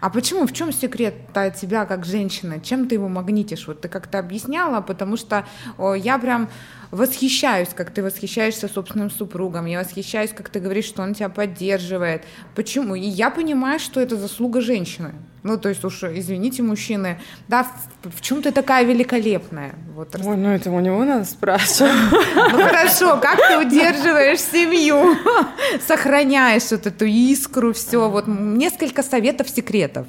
[0.00, 0.46] А почему?
[0.46, 1.14] В чем секрет
[1.60, 2.60] тебя как женщины?
[2.60, 3.66] Чем ты его магнитишь?
[3.66, 5.44] Вот ты как-то объясняла, потому что
[5.76, 6.48] о, я прям
[6.90, 9.66] восхищаюсь, как ты восхищаешься собственным супругом.
[9.66, 12.24] Я восхищаюсь, как ты говоришь, что он тебя поддерживает.
[12.54, 12.94] Почему?
[12.94, 15.12] И я понимаю, что это заслуга женщины.
[15.42, 17.62] Ну, то есть уж, извините, мужчины, да,
[18.02, 19.74] в, в чем ты такая великолепная?
[19.94, 21.92] Вот, Ой, ну это у него надо спрашивать.
[22.34, 25.16] ну хорошо, как ты удерживаешь семью,
[25.86, 28.08] сохраняешь вот эту искру, все.
[28.10, 30.06] Вот несколько советов, секретов,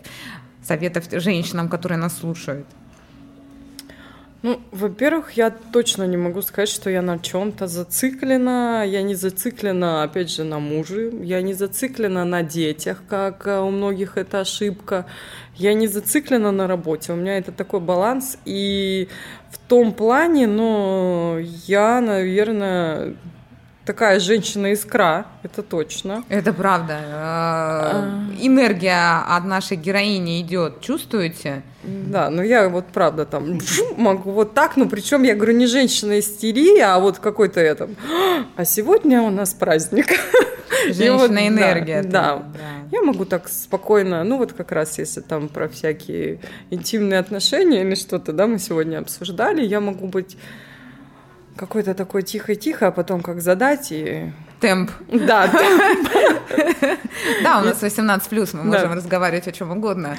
[0.64, 2.68] советов женщинам, которые нас слушают.
[4.42, 8.86] Ну, во-первых, я точно не могу сказать, что я на чем-то зациклена.
[8.88, 11.12] Я не зациклена, опять же, на муже.
[11.22, 15.06] Я не зациклена на детях, как э, у многих это ошибка.
[15.56, 17.12] Я не зациклена на работе.
[17.12, 18.38] У меня это такой баланс.
[18.46, 19.10] И
[19.52, 23.16] в том плане, ну, я, наверное,
[23.90, 26.24] такая женщина-искра, это точно.
[26.30, 27.00] Это правда.
[27.02, 31.64] Э, Энергия от нашей героини идет, чувствуете?
[31.84, 33.58] Да, ну я вот правда там
[33.98, 37.90] могу вот так, но причем я говорю не женщина истерия, а вот какой-то это.
[38.56, 40.06] А сегодня у нас праздник.
[40.86, 42.04] Женщина энергия.
[42.04, 42.44] Да.
[42.92, 47.96] Я могу так спокойно, ну вот как раз если там про всякие интимные отношения или
[47.96, 50.38] что-то, да, мы сегодня обсуждали, я могу быть
[51.60, 54.32] какой-то такой тихо-тихо, а потом как задать и...
[54.62, 54.92] Темп.
[55.08, 55.52] Да,
[57.44, 60.16] Да, у нас 18 плюс, мы можем разговаривать о чем угодно.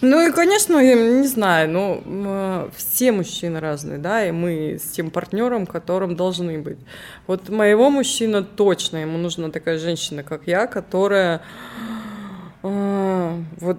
[0.00, 4.92] Ну и, конечно, я не знаю, ну, м, все мужчины разные, да, и мы с
[4.92, 6.78] тем партнером, которым должны быть.
[7.26, 11.40] Вот моего мужчина точно, ему нужна такая женщина, как я, которая
[12.62, 13.78] а, вот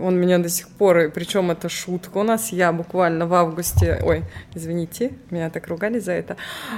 [0.00, 4.00] он меня до сих пор, и причем это шутка у нас, я буквально в августе,
[4.02, 4.22] ой,
[4.54, 6.36] извините, меня так ругали за это,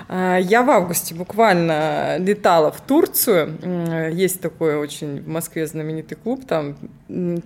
[0.08, 6.44] А, я в августе буквально летала в Турцию, есть такой очень в Москве знаменитый клуб,
[6.46, 6.76] там
[7.08, 7.42] м,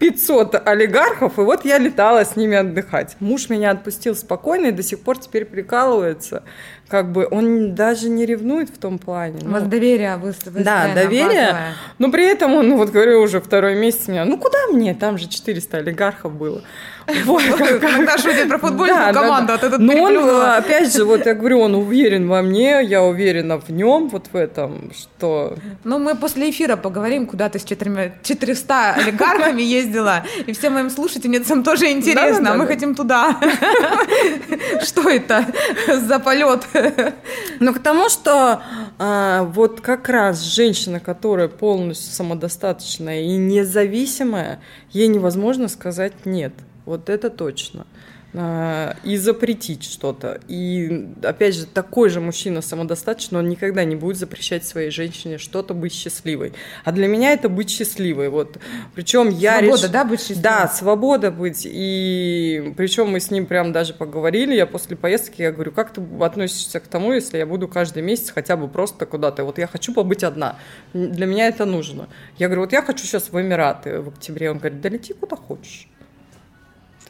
[0.00, 3.16] 500 олигархов, и вот я летала с ними отдыхать.
[3.20, 6.42] Муж меня отпустил спокойно и до сих пор теперь прикалывается.
[6.90, 9.38] Как бы он даже не ревнует в том плане.
[9.42, 9.52] У ну.
[9.52, 11.24] вас доверие вы- Да, доверие.
[11.24, 11.74] базовое.
[11.98, 15.16] Но при этом он, ну, вот говорю, уже второй месяц меня, ну куда мне, там
[15.16, 16.62] же 400 олигархов было.
[17.24, 19.54] Вот, как- Иногда шутят про футбольную Да, да, команду, да.
[19.54, 20.56] а ты тут Но он, переплюнула.
[20.56, 24.36] опять же, вот я говорю, он уверен во мне, я уверена в нем, вот в
[24.36, 25.56] этом, что...
[25.82, 30.88] Ну, мы после эфира поговорим, куда ты с четырьмя- 400 олигархами ездила, и всем моим
[30.90, 32.56] слушательницам тоже интересно, Да-да-да.
[32.58, 33.36] мы хотим туда.
[34.84, 35.46] Что это
[35.88, 36.64] за полет?
[37.60, 38.62] Ну, к тому, что
[38.98, 44.60] а, вот как раз женщина, которая полностью самодостаточная и независимая,
[44.92, 46.54] ей невозможно сказать «нет».
[46.90, 47.86] Вот это точно.
[48.34, 50.40] А, и запретить что-то.
[50.48, 55.72] И, опять же, такой же мужчина самодостаточный, он никогда не будет запрещать своей женщине что-то
[55.72, 56.52] быть счастливой.
[56.84, 58.28] А для меня это быть счастливой.
[58.28, 58.58] Вот.
[58.96, 59.90] Причем я Свобода, реш...
[59.90, 60.42] да, быть счастливой?
[60.42, 61.62] Да, свобода быть.
[61.64, 64.56] И причем мы с ним прям даже поговорили.
[64.56, 68.30] Я после поездки, я говорю, как ты относишься к тому, если я буду каждый месяц
[68.30, 69.44] хотя бы просто куда-то.
[69.44, 70.56] Вот я хочу побыть одна.
[70.92, 72.08] Для меня это нужно.
[72.36, 74.50] Я говорю, вот я хочу сейчас в Эмираты в октябре.
[74.50, 75.88] Он говорит, да лети куда хочешь.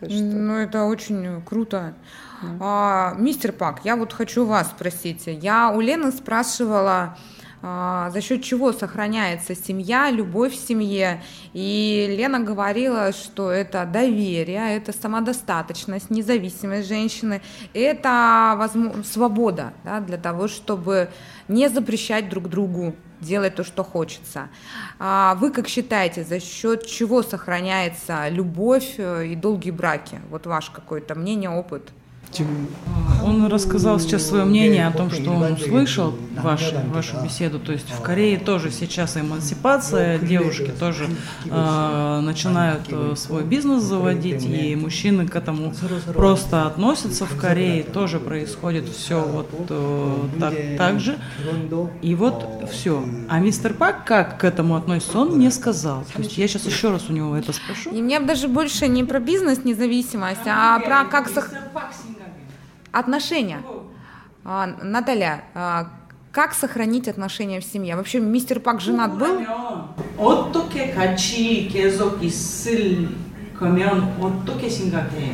[0.08, 0.22] Что...
[0.22, 1.94] Ну, это очень круто.
[2.42, 2.58] Mm.
[2.60, 5.22] А, мистер Пак, я вот хочу вас спросить.
[5.26, 7.16] Я у Лены спрашивала,
[7.62, 11.22] а, за счет чего сохраняется семья, любовь в семье.
[11.52, 17.42] И Лена говорила, что это доверие, это самодостаточность, независимость женщины,
[17.74, 21.10] это возможно, свобода да, для того, чтобы
[21.48, 24.48] не запрещать друг другу делать то, что хочется.
[24.98, 30.20] А вы как считаете, за счет чего сохраняется любовь э, и долгие браки?
[30.30, 31.90] Вот ваш какое-то мнение, опыт.
[33.24, 37.58] Он рассказал сейчас свое мнение о том, что он услышал ваш, вашу беседу.
[37.58, 41.08] То есть в Корее тоже сейчас эмансипация, девушки тоже
[41.46, 45.74] э, начинают э, свой бизнес заводить, и мужчины к этому
[46.14, 47.26] просто относятся.
[47.26, 51.18] В Корее тоже происходит все вот э, так, так же.
[52.02, 53.04] И вот все.
[53.28, 56.04] А мистер Пак как к этому относится, он не сказал.
[56.14, 57.90] То есть я сейчас еще раз у него это спрошу.
[57.90, 61.28] И мне даже больше не про бизнес независимость, а про как...
[61.28, 61.48] Сох...
[62.91, 63.61] Отношения.
[64.43, 65.89] А, Наталья, а,
[66.31, 67.95] как сохранить отношения в семье?
[67.95, 69.45] Вообще, мистер Пак женат был?
[70.17, 73.09] 어떻게 같이 계속 있을
[73.57, 75.33] 거면 어떻게 생각해요?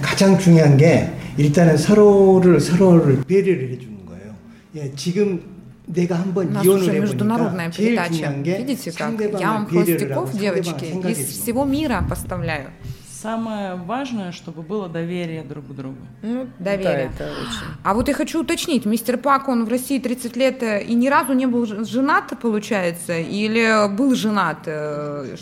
[0.00, 4.34] 가장 중요한 게 일단은 서로를 서로를 배려를 해주는 거예요.
[4.76, 5.42] 예, 지금
[5.86, 11.64] 내가 한번 이혼을 해보니까 제일 중요한 게 Видите, как я вам холостяков, девочки, из всего
[11.64, 12.70] мира поставляю.
[13.22, 15.98] Самое важное, чтобы было доверие друг к другу.
[16.22, 17.12] Ну, доверие.
[17.16, 17.66] Да, это очень.
[17.84, 21.08] А вот я хочу уточнить, мистер Пак, он в России 30 лет э, и ни
[21.08, 24.66] разу не был женат, получается, или был женат?
[24.66, 25.36] Э,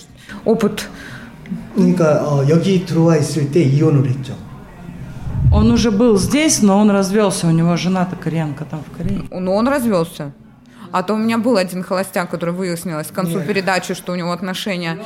[0.44, 0.88] опыт?
[1.74, 4.34] 그러니까 어, 여기 들어와 있을 때 이혼을 했죠.
[5.52, 9.22] Он уже был здесь, но он развелся, у него жена-то кореянка там в Корее.
[9.30, 10.32] Но он развелся.
[10.91, 13.47] А то у меня был один холостяк, который выяснилось к концу Нет.
[13.47, 14.99] передачи, что у него отношения.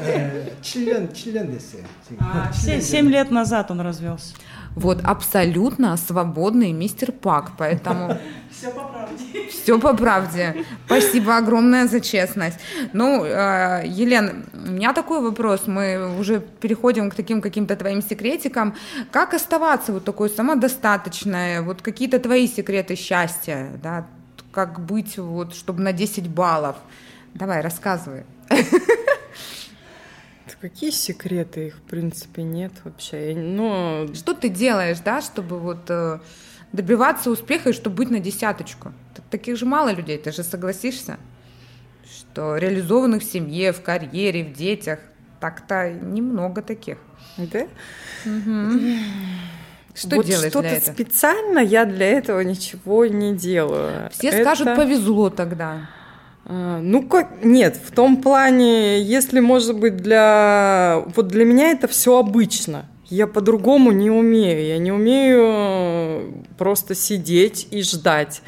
[0.00, 1.58] Э, член, член
[2.20, 4.34] а, Семь лет назад он развелся.
[4.74, 8.16] Вот абсолютно свободный мистер Пак, поэтому...
[8.50, 9.48] Все по правде.
[9.50, 10.64] Все по правде.
[10.86, 12.58] Спасибо огромное за честность.
[12.92, 15.66] Ну, э, Елен, у меня такой вопрос.
[15.66, 18.74] Мы уже переходим к таким каким-то твоим секретикам.
[19.10, 21.60] Как оставаться вот такой самодостаточной?
[21.60, 24.06] Вот какие-то твои секреты счастья, да,
[24.52, 26.76] как быть вот, чтобы на 10 баллов?
[27.34, 28.24] Давай, рассказывай.
[30.60, 31.68] Какие секреты?
[31.68, 33.32] Их, в принципе, нет вообще.
[33.32, 36.18] Я- Ну, Что ты делаешь, да, чтобы вот э,
[36.72, 38.92] добиваться успеха и чтобы быть на десяточку?
[39.30, 41.18] Таких же мало людей, ты же согласишься,
[42.04, 44.98] что реализованных в семье, в карьере, в детях,
[45.38, 46.98] так-то немного таких.
[47.36, 47.66] да?
[49.98, 50.94] Что вот делаешь что-то для этого?
[50.94, 54.08] специально я для этого ничего не делаю.
[54.12, 55.88] Все Это- скажут, повезло тогда.
[56.44, 61.88] А, Ну как нет, в том плане, если может быть для вот для меня это
[61.88, 62.86] все обычно.
[63.10, 64.66] Я по-другому не умею.
[64.66, 68.42] Я не умею э, просто сидеть и ждать.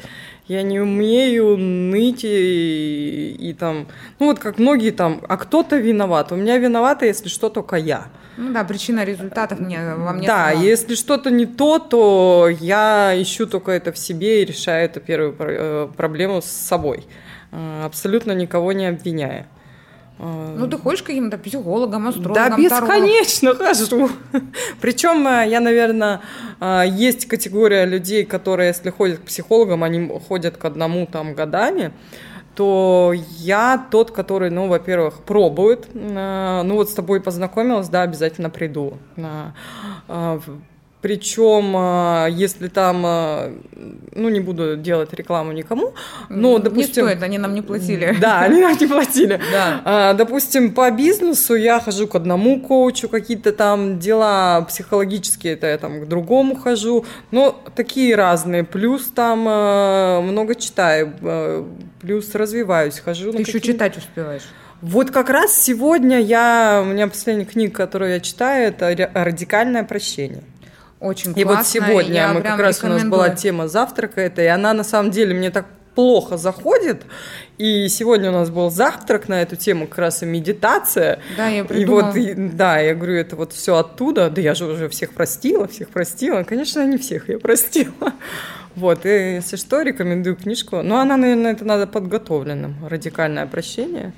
[0.47, 3.87] Я не умею ныть и, и там,
[4.19, 6.31] ну вот как многие там, а кто-то виноват.
[6.31, 8.07] У меня виновата, если что, только я.
[8.41, 10.63] Ну да, причина результатов мне, во мне да, сама.
[10.63, 15.35] если что-то не то, то я ищу только это в себе и решаю эту первую
[15.37, 17.05] э, проблему с собой,
[17.51, 19.45] Э, абсолютно никого не обвиняя.
[20.17, 24.09] Э, Ну ты ходишь к каким-то психологам, астрологам, да, бесконечно хожу.
[24.79, 26.21] Причем я, наверное,
[26.85, 31.91] есть категория людей, которые, если ходят к психологам, они ходят к одному там годами,
[32.55, 35.87] то я тот, который, ну, во-первых, пробует.
[35.93, 38.97] Э, Ну, вот с тобой познакомилась, да, обязательно приду.
[41.01, 43.51] Причем, э, если там, э,
[44.13, 45.93] ну, не буду делать рекламу никому,
[46.29, 47.05] но, Не допустим...
[47.05, 48.15] стоит, они нам не платили.
[48.21, 49.39] Да, они нам не платили.
[49.51, 49.81] Да.
[49.83, 55.77] А, Допустим, по бизнесу я хожу к одному коучу, какие-то там дела психологические, это я
[55.77, 57.05] там к другому хожу.
[57.31, 58.63] Но такие разные.
[58.63, 61.13] Плюс там много читаю,
[61.99, 63.31] плюс развиваюсь, хожу.
[63.31, 64.43] Ты еще читать успеваешь.
[64.81, 69.83] Вот как раз сегодня я, у меня последняя книга, которую я читаю, это «Ра- «Радикальное
[69.83, 70.43] прощение».
[71.01, 71.57] Очень И классно.
[71.57, 75.09] вот сегодня мы как раз у нас была тема завтрака это, и она на самом
[75.09, 77.03] деле мне так плохо заходит.
[77.57, 81.19] И сегодня у нас был завтрак на эту тему, как раз и медитация.
[81.35, 81.99] Да, я придумала.
[81.99, 84.29] И вот, и, да, я говорю, это вот все оттуда.
[84.29, 86.43] Да я же уже всех простила, всех простила.
[86.43, 88.13] Конечно, не всех я простила.
[88.75, 90.81] Вот, и если что, рекомендую книжку.
[90.81, 92.75] Но она, наверное, это надо подготовленным.
[92.87, 94.13] Радикальное прощение.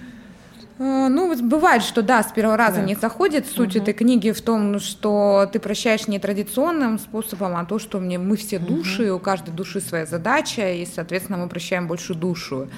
[0.83, 2.83] Э, ну, бывает, что да, с первого раза да.
[2.83, 3.47] не заходит.
[3.47, 3.83] Суть угу.
[3.83, 8.37] этой книги в том, что ты прощаешь не традиционным способом, а то, что мне, мы
[8.37, 9.17] все души, угу.
[9.17, 12.69] у каждой души своя задача, и, соответственно, мы прощаем больше душу.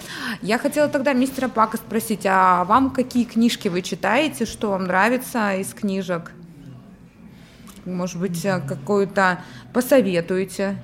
[0.43, 5.57] Я хотела тогда мистера Пака спросить, а вам какие книжки вы читаете, что вам нравится
[5.57, 6.33] из книжек?
[7.85, 9.41] Может быть, э, какую-то
[9.72, 10.76] посоветуете?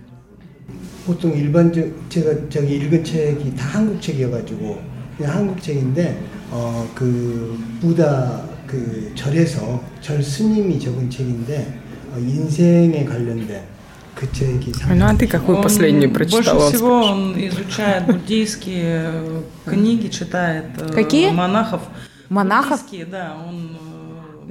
[1.07, 4.83] 보통 일반적 제가 저기 읽은 책이 다 한국 책이어가지고
[5.17, 6.21] 그냥 한국 책인데
[6.51, 11.81] 어, 그 부다 그 절에서 절 스님이 적은 책인데
[12.13, 13.63] 어, 인생에 관련된
[14.15, 16.59] 그 책이 Ну а ты какую последнюю прочитала?
[16.59, 21.31] Больше всего он изучает буддийские книги, читает Какие?
[21.31, 21.83] монахов.
[22.31, 22.81] Монахов?
[22.81, 23.77] Буддийские, да, он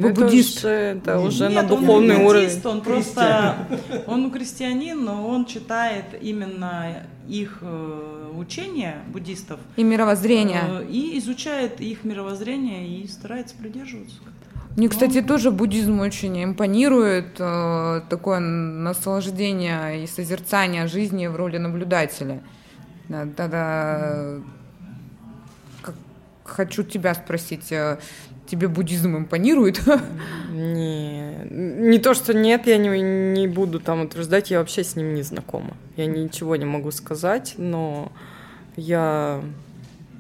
[0.01, 0.59] вы это буддист?
[0.59, 2.47] Уже, это Нет, уже на духовный он уровень.
[2.47, 3.57] Буддист, он просто,
[4.07, 9.61] он крестьянин, но он читает именно их э, учения буддистов.
[9.77, 10.63] И мировоззрение.
[10.69, 14.17] Э, и изучает их мировоззрение и старается придерживаться.
[14.77, 22.43] Мне, кстати, тоже буддизм очень импонирует, э, такое наслаждение и созерцание жизни в роли наблюдателя.
[23.37, 24.41] Тогда
[26.51, 27.73] хочу тебя спросить,
[28.51, 29.81] тебе буддизм импонирует?
[30.51, 35.15] Не, не то, что нет, я не, не буду там утверждать, я вообще с ним
[35.15, 35.77] не знакома.
[35.97, 38.13] Я ничего не могу сказать, но
[38.77, 39.41] я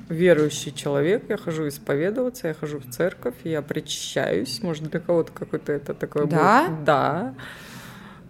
[0.08, 4.62] верующий человек, я хожу исповедоваться, я хожу в церковь, я причащаюсь.
[4.62, 6.66] Может, для кого-то какой-то это такое да?
[6.68, 6.84] будет.
[6.84, 7.34] Да?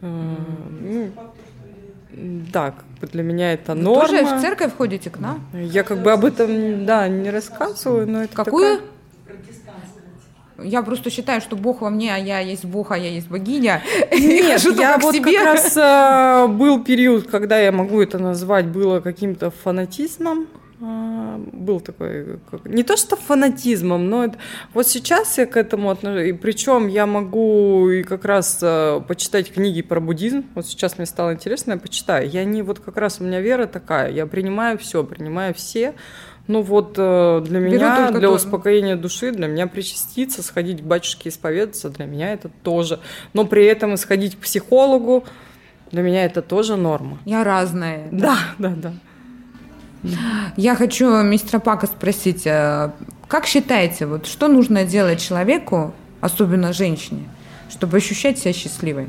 [0.03, 0.37] Э,
[0.81, 1.11] ну,
[2.53, 4.09] да, как бы для меня это Вы норма.
[4.09, 5.43] тоже в церковь ходите к нам?
[5.53, 8.77] Я как бы об этом, да, не рассказываю, но это Какую?
[8.77, 8.91] Такая...
[10.63, 13.83] Я просто считаю, что Бог во мне, а я есть Бог, а я есть богиня.
[14.13, 15.33] Нет, я вот себе.
[15.33, 20.49] как раз э, был период, когда я могу это назвать, было каким-то фанатизмом.
[20.81, 24.39] Э, был такой, как, не то что фанатизмом, но это,
[24.72, 29.53] вот сейчас я к этому отношусь, и причем я могу и как раз э, почитать
[29.53, 33.20] книги про буддизм, вот сейчас мне стало интересно, я почитаю, я не, вот как раз
[33.20, 35.95] у меня вера такая, я принимаю все, принимаю все,
[36.47, 41.91] ну вот э, для меня, для успокоения души, для меня причаститься, сходить к батюшке исповедаться,
[41.91, 43.01] для меня это тоже.
[43.35, 45.24] Но при этом сходить к психологу,
[45.93, 47.18] для меня это тоже норма.
[47.26, 48.09] Я разная.
[48.11, 48.95] Да, да, да.
[50.57, 52.91] Я хочу мистера Пака спросить, э,
[53.29, 57.29] как считаете, вот что нужно делать человеку, особенно женщине,
[57.71, 59.09] чтобы ощущать себя счастливой?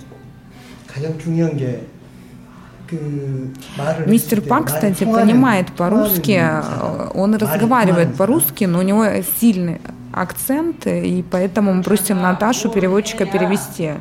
[4.05, 9.05] Мистер Пак, кстати, понимает по-русски, э, он разговаривает по-русски, но у него
[9.39, 9.79] сильный
[10.11, 13.93] акцент, и поэтому мы просим Наташу, переводчика, перевести.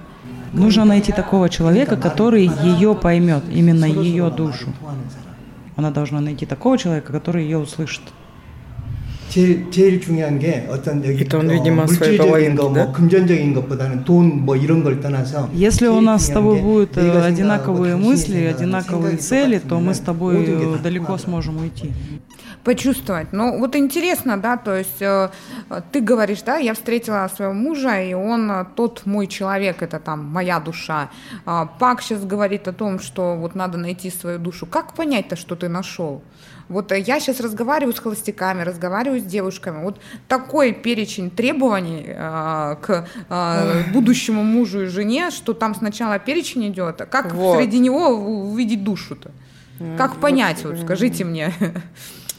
[0.52, 4.74] Нужно найти такого человека, который ее поймет, именно ее душу
[5.75, 8.01] Она должна найти такого человека, который ее услышит.
[9.29, 14.81] 제일 제일 중요한 게 어떤 여기 어, 물질적인 거, 뭐 금전적인 것보다는 돈 뭐 이런
[14.81, 19.99] 걸 떠나서 Если у нас с тобой будут одинаковые мысли, одинаковые цели, то мы с
[19.99, 20.45] тобой
[20.81, 21.91] далеко сможем уйти
[22.64, 23.32] почувствовать.
[23.32, 25.30] Ну, вот интересно, да, то есть э,
[25.92, 30.24] ты говоришь, да, я встретила своего мужа, и он э, тот мой человек, это там
[30.24, 31.10] моя душа.
[31.46, 34.66] Э, Пак сейчас говорит о том, что вот надо найти свою душу.
[34.66, 36.22] Как понять-то, что ты нашел?
[36.68, 39.82] Вот я сейчас разговариваю с холостяками, разговариваю с девушками.
[39.82, 39.98] Вот
[40.28, 47.00] такой перечень требований э, к э, будущему мужу и жене, что там сначала перечень идет,
[47.00, 47.56] а как вот.
[47.56, 49.30] среди него увидеть душу-то?
[49.96, 51.54] Как понять, вот скажите мне.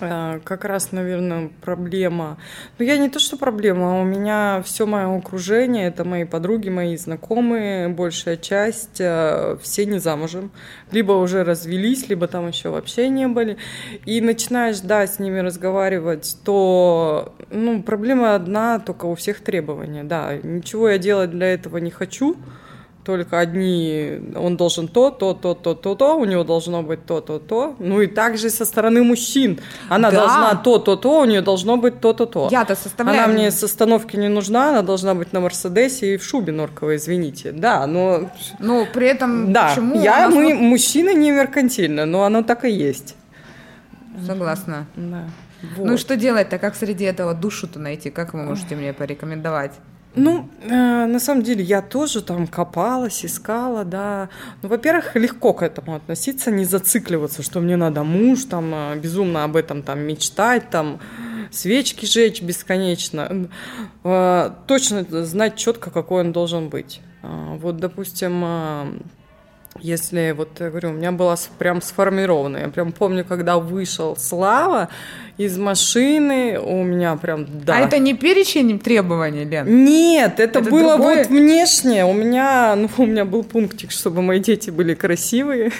[0.01, 2.37] Э, как раз, наверное, проблема.
[2.77, 6.69] Ну, я не то, что проблема, а у меня все мое окружение, это мои подруги,
[6.69, 10.51] мои знакомые, большая часть, э, все не замужем.
[10.91, 13.57] Либо уже развелись, либо там еще вообще не были.
[14.05, 20.35] И начинаешь, да, с ними разговаривать, то, ну, проблема одна, только у всех требования, да.
[20.41, 22.35] Ничего я делать для этого не хочу,
[23.03, 27.21] только одни, он должен то, то, то, то, то, то, у него должно быть то,
[27.21, 27.75] то, то.
[27.79, 29.59] Ну и также со стороны мужчин.
[29.89, 30.17] Она да.
[30.17, 32.49] должна то, то, то, у нее должно быть то, то, то.
[32.51, 33.23] Я-то составляю.
[33.23, 36.97] Она мне с остановки не нужна, она должна быть на Мерседесе и в шубе норковой,
[36.97, 37.51] извините.
[37.51, 38.29] Да, но...
[38.59, 40.01] Ну, при этом да, почему?
[40.01, 40.61] Я, мы, нас...
[40.61, 43.15] мужчина не меркантильно, но оно так и есть.
[44.25, 44.85] Согласна.
[44.95, 45.23] Да.
[45.77, 45.85] Вот.
[45.85, 46.57] Ну и что делать-то?
[46.57, 48.09] Как среди этого душу-то найти?
[48.09, 49.73] Как вы можете мне порекомендовать?
[50.15, 54.29] Ну, э, на самом деле, я тоже там копалась, искала, да.
[54.61, 59.45] Ну, во-первых, легко к этому относиться, не зацикливаться, что мне надо муж, там, э, безумно
[59.45, 60.99] об этом там мечтать, там,
[61.51, 63.47] свечки жечь бесконечно.
[64.03, 67.01] Э, точно знать четко, какой он должен быть.
[67.23, 68.85] Э, вот, допустим, э,
[69.79, 72.57] если, вот я говорю, у меня была прям сформирована.
[72.57, 74.89] Я прям помню, когда вышел Слава,
[75.45, 77.77] из машины, у меня прям, да.
[77.77, 79.85] А это не перечень требований, Лен?
[79.85, 81.17] Нет, это, это было другое?
[81.17, 82.05] вот внешне.
[82.05, 85.71] У меня, ну, у меня был пунктик, чтобы мои дети были красивые.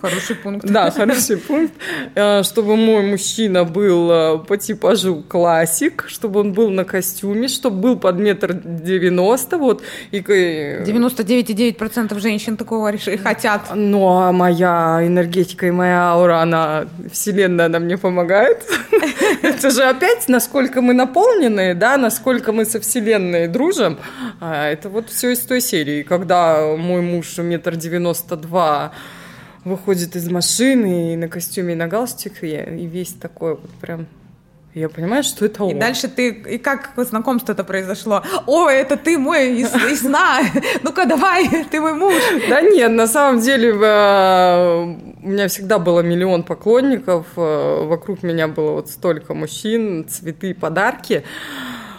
[0.00, 0.66] Хороший пункт.
[0.66, 1.74] Да, хороший пункт.
[2.14, 7.80] Э, чтобы мой мужчина был э, по типажу классик, чтобы он был на костюме, чтобы
[7.80, 9.82] был под метр девяносто, вот.
[10.10, 10.18] И...
[10.18, 13.62] 99,9% женщин такого и хотят.
[13.74, 18.64] Ну, а моя энергетика и моя аура, она, вселенная, она мне помогает.
[19.42, 23.98] Это же опять, насколько мы наполнены, да, насколько мы со Вселенной дружим.
[24.40, 28.92] А, это вот все из той серии, когда мой муж метр девяносто два
[29.64, 34.06] выходит из машины и на костюме, и на галстуке, и весь такой вот прям
[34.80, 35.70] я понимаю, что это он.
[35.70, 36.28] И дальше ты...
[36.28, 38.22] И как знакомство это произошло?
[38.46, 40.40] О, это ты мой из, из сна!
[40.82, 42.14] Ну-ка, давай, ты мой муж!
[42.50, 44.82] Да нет, на самом деле э,
[45.22, 47.26] у меня всегда было миллион поклонников.
[47.36, 51.24] Э, вокруг меня было вот столько мужчин, цветы, подарки.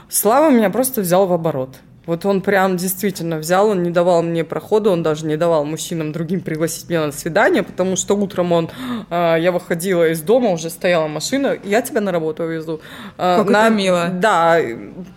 [0.08, 1.78] Слава меня просто взял в оборот.
[2.08, 6.14] Вот он прям действительно взял, он не давал мне прохода, он даже не давал мужчинам
[6.14, 8.70] другим пригласить меня на свидание, потому что утром он,
[9.10, 12.80] э, я выходила из дома, уже стояла машина, я тебя на работу везу.
[13.18, 14.08] Э, как на, это мило.
[14.14, 14.58] Да,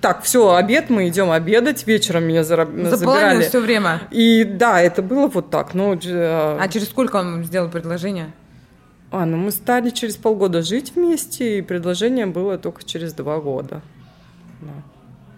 [0.01, 2.67] так, все, обед, мы идем обедать, вечером меня зара...
[2.67, 3.43] забирали.
[3.43, 4.01] все время.
[4.11, 5.75] И да, это было вот так.
[5.75, 6.59] Ну, э...
[6.61, 8.33] А через сколько он сделал предложение?
[9.13, 13.81] А, ну мы стали через полгода жить вместе, и предложение было только через два года.
[14.61, 14.73] Да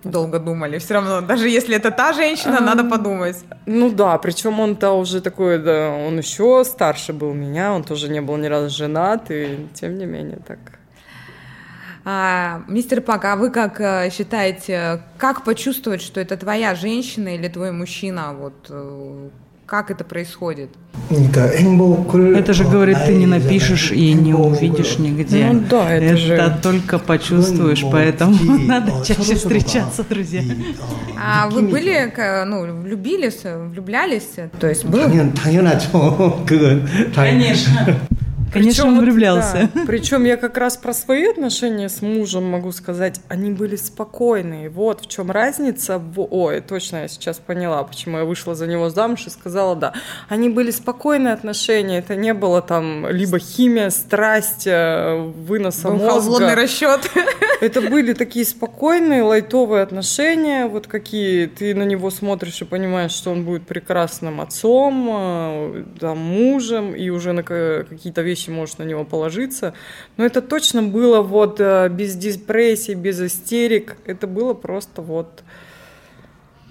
[0.05, 0.79] долго думали.
[0.79, 3.37] Все равно, даже если это та женщина, а, надо подумать.
[3.67, 8.21] Ну да, причем он-то уже такой, да, он еще старше был меня, он тоже не
[8.21, 10.59] был ни разу женат, и тем не менее так.
[12.05, 17.47] А, мистер Пак, а вы как э, считаете, как почувствовать, что это твоя женщина или
[17.49, 18.33] твой мужчина?
[18.33, 19.29] Вот э,
[19.67, 20.71] как это происходит?
[21.11, 25.49] Это же, говорит, ты не напишешь и не увидишь нигде.
[25.53, 26.59] Ну да, это, это же...
[26.63, 30.43] только почувствуешь, поэтому надо чаще встречаться, друзья.
[31.19, 32.13] А вы были,
[32.47, 34.31] ну, влюбились, влюблялись?
[34.59, 35.03] То есть был?
[37.15, 37.99] Конечно.
[38.53, 39.71] Конечно, причем, он влюблялся.
[39.75, 44.69] Да, причем я как раз про свои отношения с мужем могу сказать, они были спокойные.
[44.69, 46.01] Вот в чем разница.
[46.17, 49.95] Ой, точно я сейчас поняла, почему я вышла за него замуж и сказала да.
[50.29, 56.33] Они были спокойные отношения, это не было там либо химия, страсть, э, выноса Был мозга.
[56.33, 57.01] Холодный расчет.
[57.61, 63.31] Это были такие спокойные, лайтовые отношения, вот какие ты на него смотришь и понимаешь, что
[63.31, 69.05] он будет прекрасным отцом, э, там, мужем, и уже на какие-то вещи можешь на него
[69.05, 69.75] положиться.
[70.17, 73.97] Но это точно было вот э, без депрессии, без истерик.
[74.05, 75.43] Это было просто вот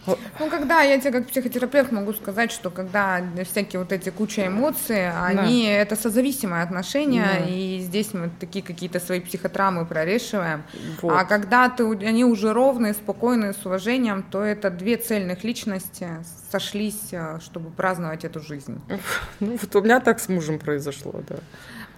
[0.05, 5.09] ну, когда я тебе как психотерапевт могу сказать, что когда всякие вот эти куча эмоций,
[5.09, 5.71] они да.
[5.71, 7.45] это созависимые отношения, да.
[7.47, 10.63] и здесь мы такие какие-то свои психотравмы прорешиваем.
[11.01, 11.13] Вот.
[11.13, 16.07] А когда ты, они уже ровные, спокойные, с уважением, то это две цельных личности
[16.51, 18.81] сошлись, э, чтобы праздновать эту жизнь.
[19.39, 21.37] Ну, вот у меня так с мужем произошло, да.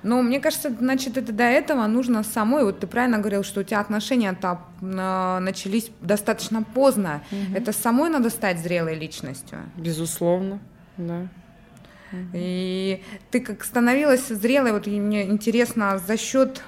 [0.04, 2.66] Ну, мне кажется, значит, это до этого нужно самой.
[2.66, 7.22] Вот ты правильно говорил, что у тебя отношения-то э, начались достаточно поздно.
[7.32, 7.58] Угу.
[7.58, 9.60] Это самой надо стать зрелой личностью.
[9.78, 10.60] Безусловно,
[10.98, 11.28] да.
[12.34, 13.02] И
[13.32, 16.62] ты как становилась зрелой, вот мне интересно, за счет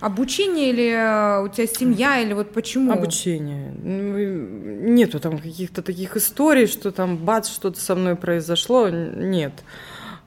[0.00, 2.92] обучения или э, у тебя семья, или вот почему?
[2.92, 3.72] Обучение.
[3.82, 8.90] Ну, нету там каких-то таких историй, что там бац, что-то со мной произошло.
[8.90, 9.52] Нет.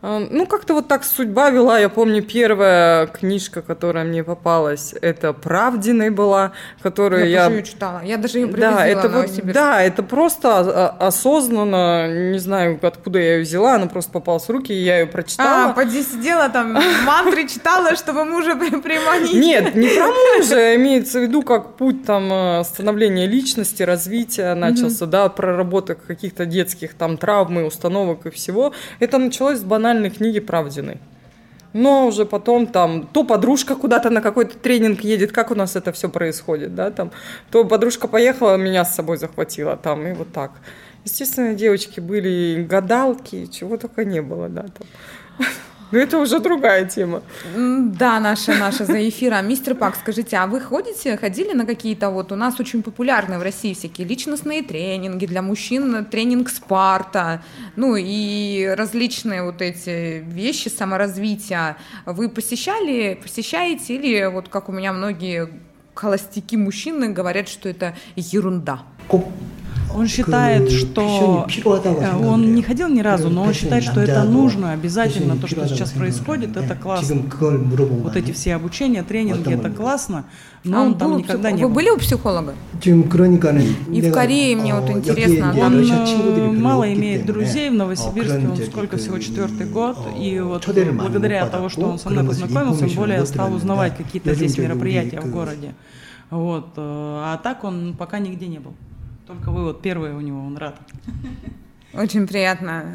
[0.08, 1.78] Эм, ну, как-то вот так судьба вела.
[1.80, 7.44] Я помню, первая книжка, которая мне попалась, это «Правдиной» была, которую я...
[7.44, 8.02] Я тоже ее читала.
[8.06, 13.36] Я даже ее привезла да, это вот, Да, это просто осознанно, не знаю, откуда я
[13.36, 15.72] ее взяла, она просто попалась в руки, и я ее прочитала.
[15.72, 19.34] А, поди сидела там, мантры читала, чтобы мужа приманить.
[19.34, 25.06] Нет, не про мужа, имеется в виду, как путь там э, становления личности, развития начался,
[25.06, 28.72] да, проработок каких-то детских там травм и установок и всего.
[29.00, 30.98] Это началось с банального банальной книги Правдиной.
[31.74, 35.92] Но уже потом там то подружка куда-то на какой-то тренинг едет, как у нас это
[35.92, 37.12] все происходит, да, там,
[37.52, 40.52] то подружка поехала, меня с собой захватила там, и вот так.
[41.06, 44.88] Естественно, девочки были гадалки, чего только не было, да, там.
[45.92, 47.22] Ну, это уже другая тема.
[47.56, 49.48] Да, наша, наша за эфиром.
[49.48, 53.42] Мистер Пак, скажите, а вы ходите, ходили на какие-то вот, у нас очень популярны в
[53.42, 57.42] России всякие личностные тренинги для мужчин, тренинг Спарта,
[57.76, 61.78] ну и различные вот эти вещи саморазвития.
[62.06, 65.50] Вы посещали, посещаете или вот как у меня многие
[65.94, 68.84] холостяки мужчины говорят, что это ерунда?
[69.94, 74.74] Он считает, что э, он не ходил ни разу, но он считает, что это нужно
[74.74, 75.38] обязательно.
[75.38, 77.24] То, что сейчас происходит, это классно.
[77.40, 80.26] Вот эти все обучения, тренинги, это классно.
[80.64, 82.54] Но а он там никогда не Вы были у психолога?
[82.84, 85.56] И в Корее мне вот интересно.
[85.58, 91.48] Он э, мало имеет друзей в Новосибирске, он сколько всего четвертый год, и вот благодаря
[91.48, 95.74] того, что он со мной познакомился, он более стал узнавать какие-то здесь мероприятия в городе.
[96.30, 96.74] Вот.
[96.76, 98.74] Э, а так он пока нигде не был.
[99.28, 100.80] Только вы вот первые у него, он рад.
[101.94, 102.86] Очень приятно.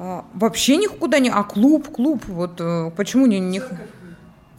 [0.00, 1.30] А, вообще никуда не...
[1.30, 3.40] А клуб, клуб, вот э, почему не...
[3.40, 3.60] не...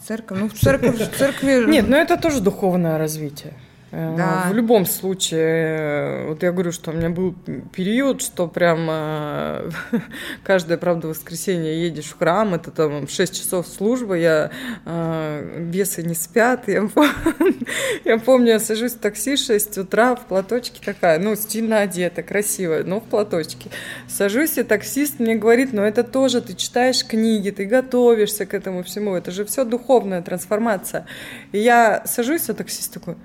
[0.05, 1.65] Церковь, ну в церковь, в церкви...
[1.65, 3.53] Нет, ну это тоже духовное развитие.
[3.91, 4.47] Э, да.
[4.49, 7.33] В любом случае, э, вот я говорю, что у меня был
[7.73, 9.71] период, что прям э,
[10.43, 14.51] каждое, правда, воскресенье едешь в храм, это там 6 часов службы, я
[15.57, 16.87] бесы не спят, я,
[18.05, 22.83] я помню, я сажусь в такси 6 утра в платочке такая, ну, стильно одета, красивая,
[22.83, 23.69] но в платочке.
[24.07, 28.83] Сажусь, и таксист мне говорит, ну, это тоже, ты читаешь книги, ты готовишься к этому
[28.83, 31.05] всему, это же все духовная трансформация.
[31.51, 33.15] И я сажусь, а таксист такой,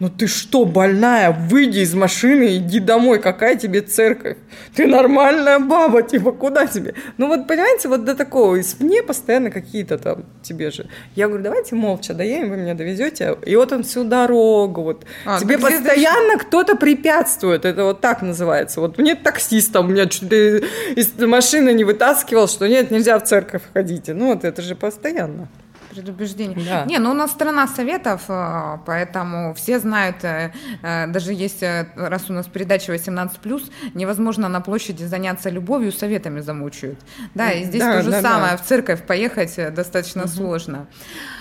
[0.00, 1.32] ну ты что, больная?
[1.32, 3.18] Выйди из машины, иди домой.
[3.18, 4.36] Какая тебе церковь?
[4.74, 6.94] Ты нормальная баба, типа, куда тебе?
[7.16, 10.88] Ну вот, понимаете, вот до такого, извне постоянно какие-то там тебе же.
[11.16, 13.36] Я говорю, давайте молча доедем, вы меня довезете.
[13.44, 15.04] И вот он всю дорогу, вот.
[15.26, 16.44] А, тебе постоянно ты...
[16.44, 17.64] кто-то препятствует.
[17.64, 18.80] Это вот так называется.
[18.80, 23.62] Вот мне таксист там, меня чуть из машины не вытаскивал, что нет, нельзя в церковь
[23.74, 24.04] ходить.
[24.08, 25.48] Ну вот это же постоянно
[25.98, 26.64] предубеждений.
[26.64, 26.84] Да.
[26.84, 31.62] Не, ну у нас страна советов, э, поэтому все знают, э, э, даже есть,
[31.96, 36.98] раз у нас передача 18+, невозможно на площади заняться любовью, советами замучают.
[37.34, 38.56] Да, и здесь да, то же да, самое, да.
[38.56, 40.30] в церковь поехать достаточно угу.
[40.30, 40.86] сложно.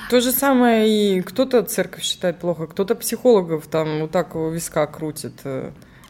[0.09, 5.41] То же самое и кто-то церковь считает плохо, кто-то психологов там вот так виска крутит.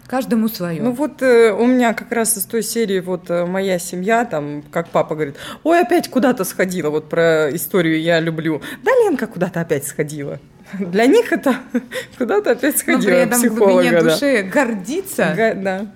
[0.08, 0.82] Каждому свое.
[0.82, 4.64] Ну вот э, у меня как раз из той серии вот э, моя семья, там,
[4.72, 8.62] как папа говорит, ой, опять куда-то сходила, вот про историю я люблю.
[8.84, 10.40] Да, Ленка куда-то опять сходила.
[10.80, 11.58] Для них это
[12.18, 14.02] куда-то опять сходила Но при этом психолога, в глубине да.
[14.02, 15.34] души гордиться.
[15.36, 15.88] Га- да.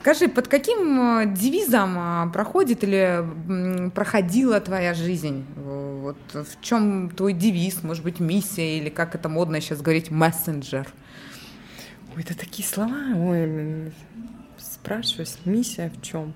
[0.00, 3.24] Скажи, под каким э, девизом э, проходит или
[3.94, 5.44] проходила твоя жизнь?
[5.56, 10.86] Вот в чем твой девиз, может быть, миссия или как это модно сейчас говорить, мессенджер?
[12.16, 12.96] Ой, это такие слова.
[13.16, 13.92] Ой,
[14.58, 16.32] спрашиваешь, миссия в чем?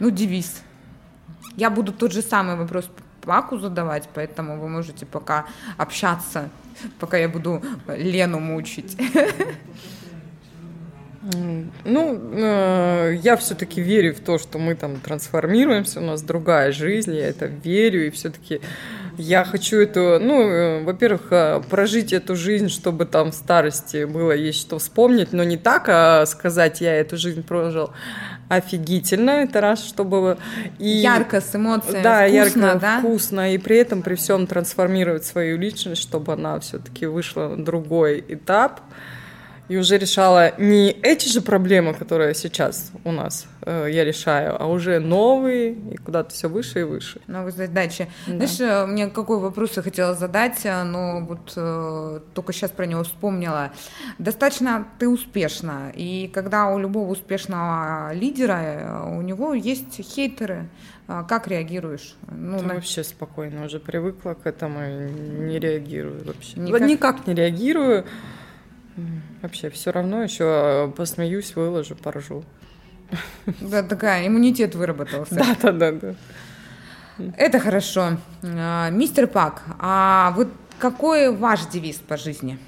[0.00, 0.62] Ну, девиз.
[1.56, 2.90] Я буду тот же самый вопрос
[3.22, 6.48] Паку задавать, поэтому вы можете пока общаться,
[6.98, 8.96] пока я буду Лену мучить.
[11.84, 17.14] Ну, э, я все-таки верю в то, что мы там трансформируемся, у нас другая жизнь,
[17.14, 18.62] я это верю, и все-таки
[19.20, 24.32] я хочу эту, ну, э, во-первых, э, прожить эту жизнь, чтобы там в старости было
[24.32, 27.90] есть что вспомнить, но не так, а сказать, я эту жизнь прожил
[28.48, 30.38] офигительно, это раз, чтобы...
[30.78, 32.98] И, ярко, с эмоциями, да, вкусно, ярко, да?
[32.98, 38.24] вкусно, и при этом при всем трансформировать свою личность, чтобы она все-таки вышла на другой
[38.26, 38.80] этап,
[39.70, 44.66] и уже решала не эти же проблемы, которые сейчас у нас э, я решаю, а
[44.66, 47.20] уже новые и куда-то все выше и выше.
[47.28, 48.08] Новые задачи.
[48.26, 48.46] Да.
[48.46, 52.84] Знаешь, э, мне какой вопрос я хотела задать, э, но вот э, только сейчас про
[52.86, 53.70] него вспомнила.
[54.18, 60.68] Достаточно ты успешна, и когда у любого успешного лидера э, у него есть хейтеры,
[61.06, 62.16] как реагируешь?
[62.28, 62.74] Ну, на...
[62.74, 66.58] вообще спокойно, уже привыкла к этому, не реагирую вообще.
[66.58, 68.04] Никак, Никак не реагирую.
[69.42, 72.44] Вообще все равно еще э, посмеюсь, выложу, поржу.
[73.60, 75.34] Да, такая, иммунитет выработался.
[75.34, 76.14] Да, да, да, да.
[77.36, 78.18] Это хорошо.
[78.42, 82.58] А, мистер Пак, а вот какой ваш девиз по жизни?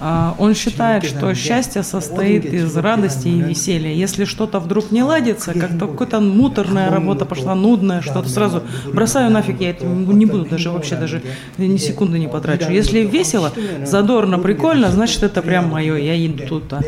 [0.00, 3.92] А, он считает, что счастье состоит из радости и веселья.
[3.92, 9.60] Если что-то вдруг не ладится, как-то какая-то муторная работа пошла, нудная, что-то сразу бросаю нафиг,
[9.60, 11.22] я это не буду даже вообще даже
[11.58, 12.70] ни секунды не потрачу.
[12.70, 13.52] Если весело,
[13.84, 16.80] задорно, прикольно, значит это прям мое, я иду туда.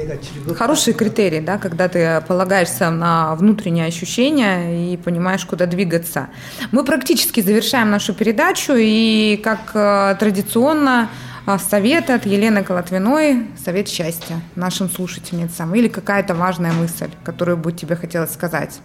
[0.54, 6.28] Хорошие критерии, да, когда ты полагаешься на внутренние ощущения и понимаешь, куда двигаться.
[6.72, 10.97] Мы практически завершаем нашу передачу, и как э, традиционно
[11.46, 17.72] а, совет от Елены Колотвиной, совет счастья нашим слушательницам или какая-то важная мысль, которую бы
[17.72, 18.80] тебе хотелось сказать,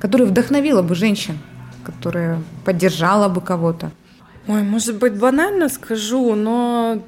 [0.00, 1.38] которая вдохновила бы женщин,
[1.84, 3.90] которая поддержала бы кого-то.
[4.46, 7.02] Ой, может быть, банально скажу, но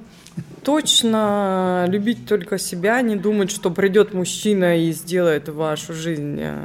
[0.63, 6.59] точно любить только себя, не думать, что придет мужчина и сделает вашу жизнь э,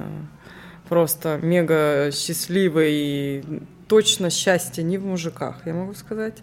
[0.89, 2.91] просто мега счастливой.
[2.91, 3.43] И
[3.87, 6.37] точно счастье не в мужиках, я могу сказать.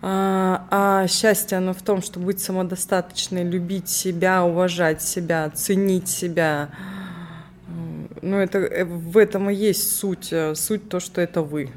[0.00, 6.70] А, а счастье, оно в том, что быть самодостаточной, любить себя, уважать себя, ценить себя.
[8.22, 10.28] Ну, это, э, в этом и есть суть.
[10.32, 11.70] Э, суть то, что это вы.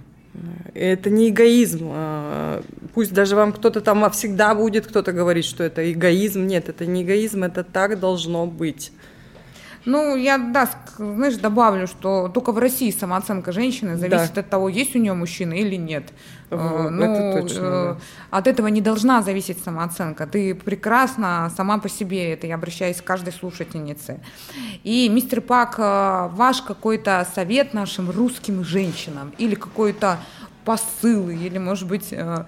[0.74, 1.90] Это не эгоизм.
[1.92, 2.64] А,
[2.94, 6.46] пусть даже вам кто-то там всегда будет кто-то говорить, что это эгоизм.
[6.46, 8.92] Нет, это не эгоизм, это так должно быть.
[9.84, 14.42] Ну, я, да, знаешь, добавлю, что только в России самооценка женщины зависит да.
[14.42, 16.06] от того, есть у нее мужчина или нет.
[16.52, 17.98] Вот, ну, это точно, да.
[18.30, 20.28] От этого не должна зависеть самооценка.
[20.28, 24.20] Ты прекрасна сама по себе, это я обращаюсь к каждой слушательнице.
[24.84, 30.20] И, мистер Пак, э, ваш какой-то совет нашим русским женщинам или какой-то
[30.66, 32.46] посылы, или, может быть, э,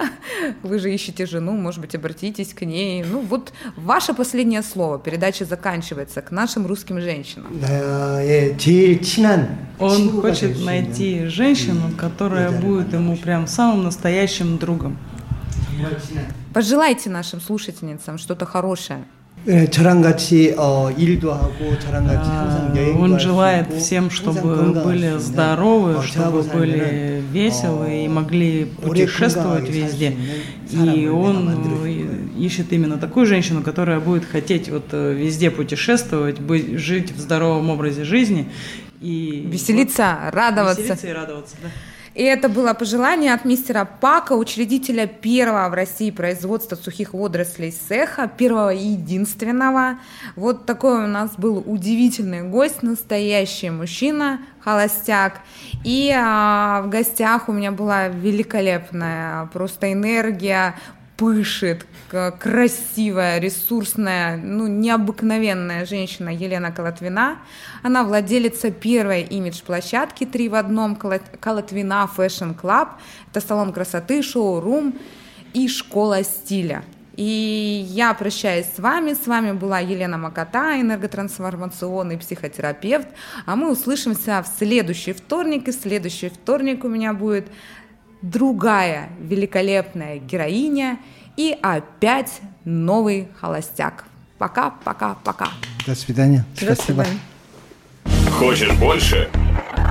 [0.62, 3.04] вы же ищете жену, может быть, обратитесь к ней.
[3.04, 4.98] Ну, вот ваше последнее слово.
[4.98, 7.48] Передача заканчивается к нашим русским женщинам.
[9.78, 14.98] Он хочет найти женщину, которая будет ему прям самым настоящим другом.
[16.52, 19.04] Пожелайте нашим слушательницам что-то хорошее.
[22.96, 30.16] Он желает всем, чтобы были здоровы, чтобы были веселы и могли путешествовать везде.
[30.70, 31.50] И он
[32.38, 37.68] ищет именно такую женщину, которая будет хотеть вот э, везде путешествовать, быть, жить в здоровом
[37.70, 38.48] образе жизни.
[39.00, 40.82] И веселиться, радоваться.
[40.82, 41.68] Веселиться и радоваться, да.
[42.14, 48.28] И это было пожелание от мистера Пака, учредителя первого в России производства сухих водорослей Сеха,
[48.28, 49.98] первого и единственного.
[50.36, 55.40] Вот такой у нас был удивительный гость, настоящий мужчина, холостяк.
[55.84, 60.74] И а, в гостях у меня была великолепная просто энергия,
[61.16, 61.86] пышет,
[62.38, 67.38] красивая, ресурсная, ну, необыкновенная женщина Елена Колотвина.
[67.82, 72.88] Она владелица первой имидж-площадки «Три в одном» Колотвина Fashion Club.
[73.30, 74.94] Это салон красоты, шоу-рум
[75.54, 76.82] и школа стиля.
[77.14, 79.12] И я прощаюсь с вами.
[79.12, 83.06] С вами была Елена Макота, энерготрансформационный психотерапевт.
[83.44, 85.68] А мы услышимся в следующий вторник.
[85.68, 87.48] И следующий вторник у меня будет
[88.22, 90.98] другая великолепная героиня
[91.36, 94.04] и опять новый холостяк.
[94.38, 95.48] Пока, пока, пока.
[95.86, 96.44] До свидания.
[96.60, 97.04] До Спасибо.
[97.04, 97.20] Свидания.
[98.38, 99.28] Хочешь больше?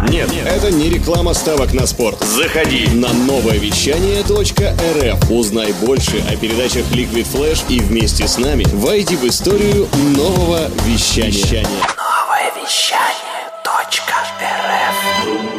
[0.10, 2.20] Нет, Нет, это не реклама ставок на спорт.
[2.22, 5.32] Заходи на новое вещание .рф.
[5.32, 11.66] Узнай больше о передачах Liquid Flash и вместе с нами войди в историю нового вещания.
[11.96, 15.51] Новое вещание .рф.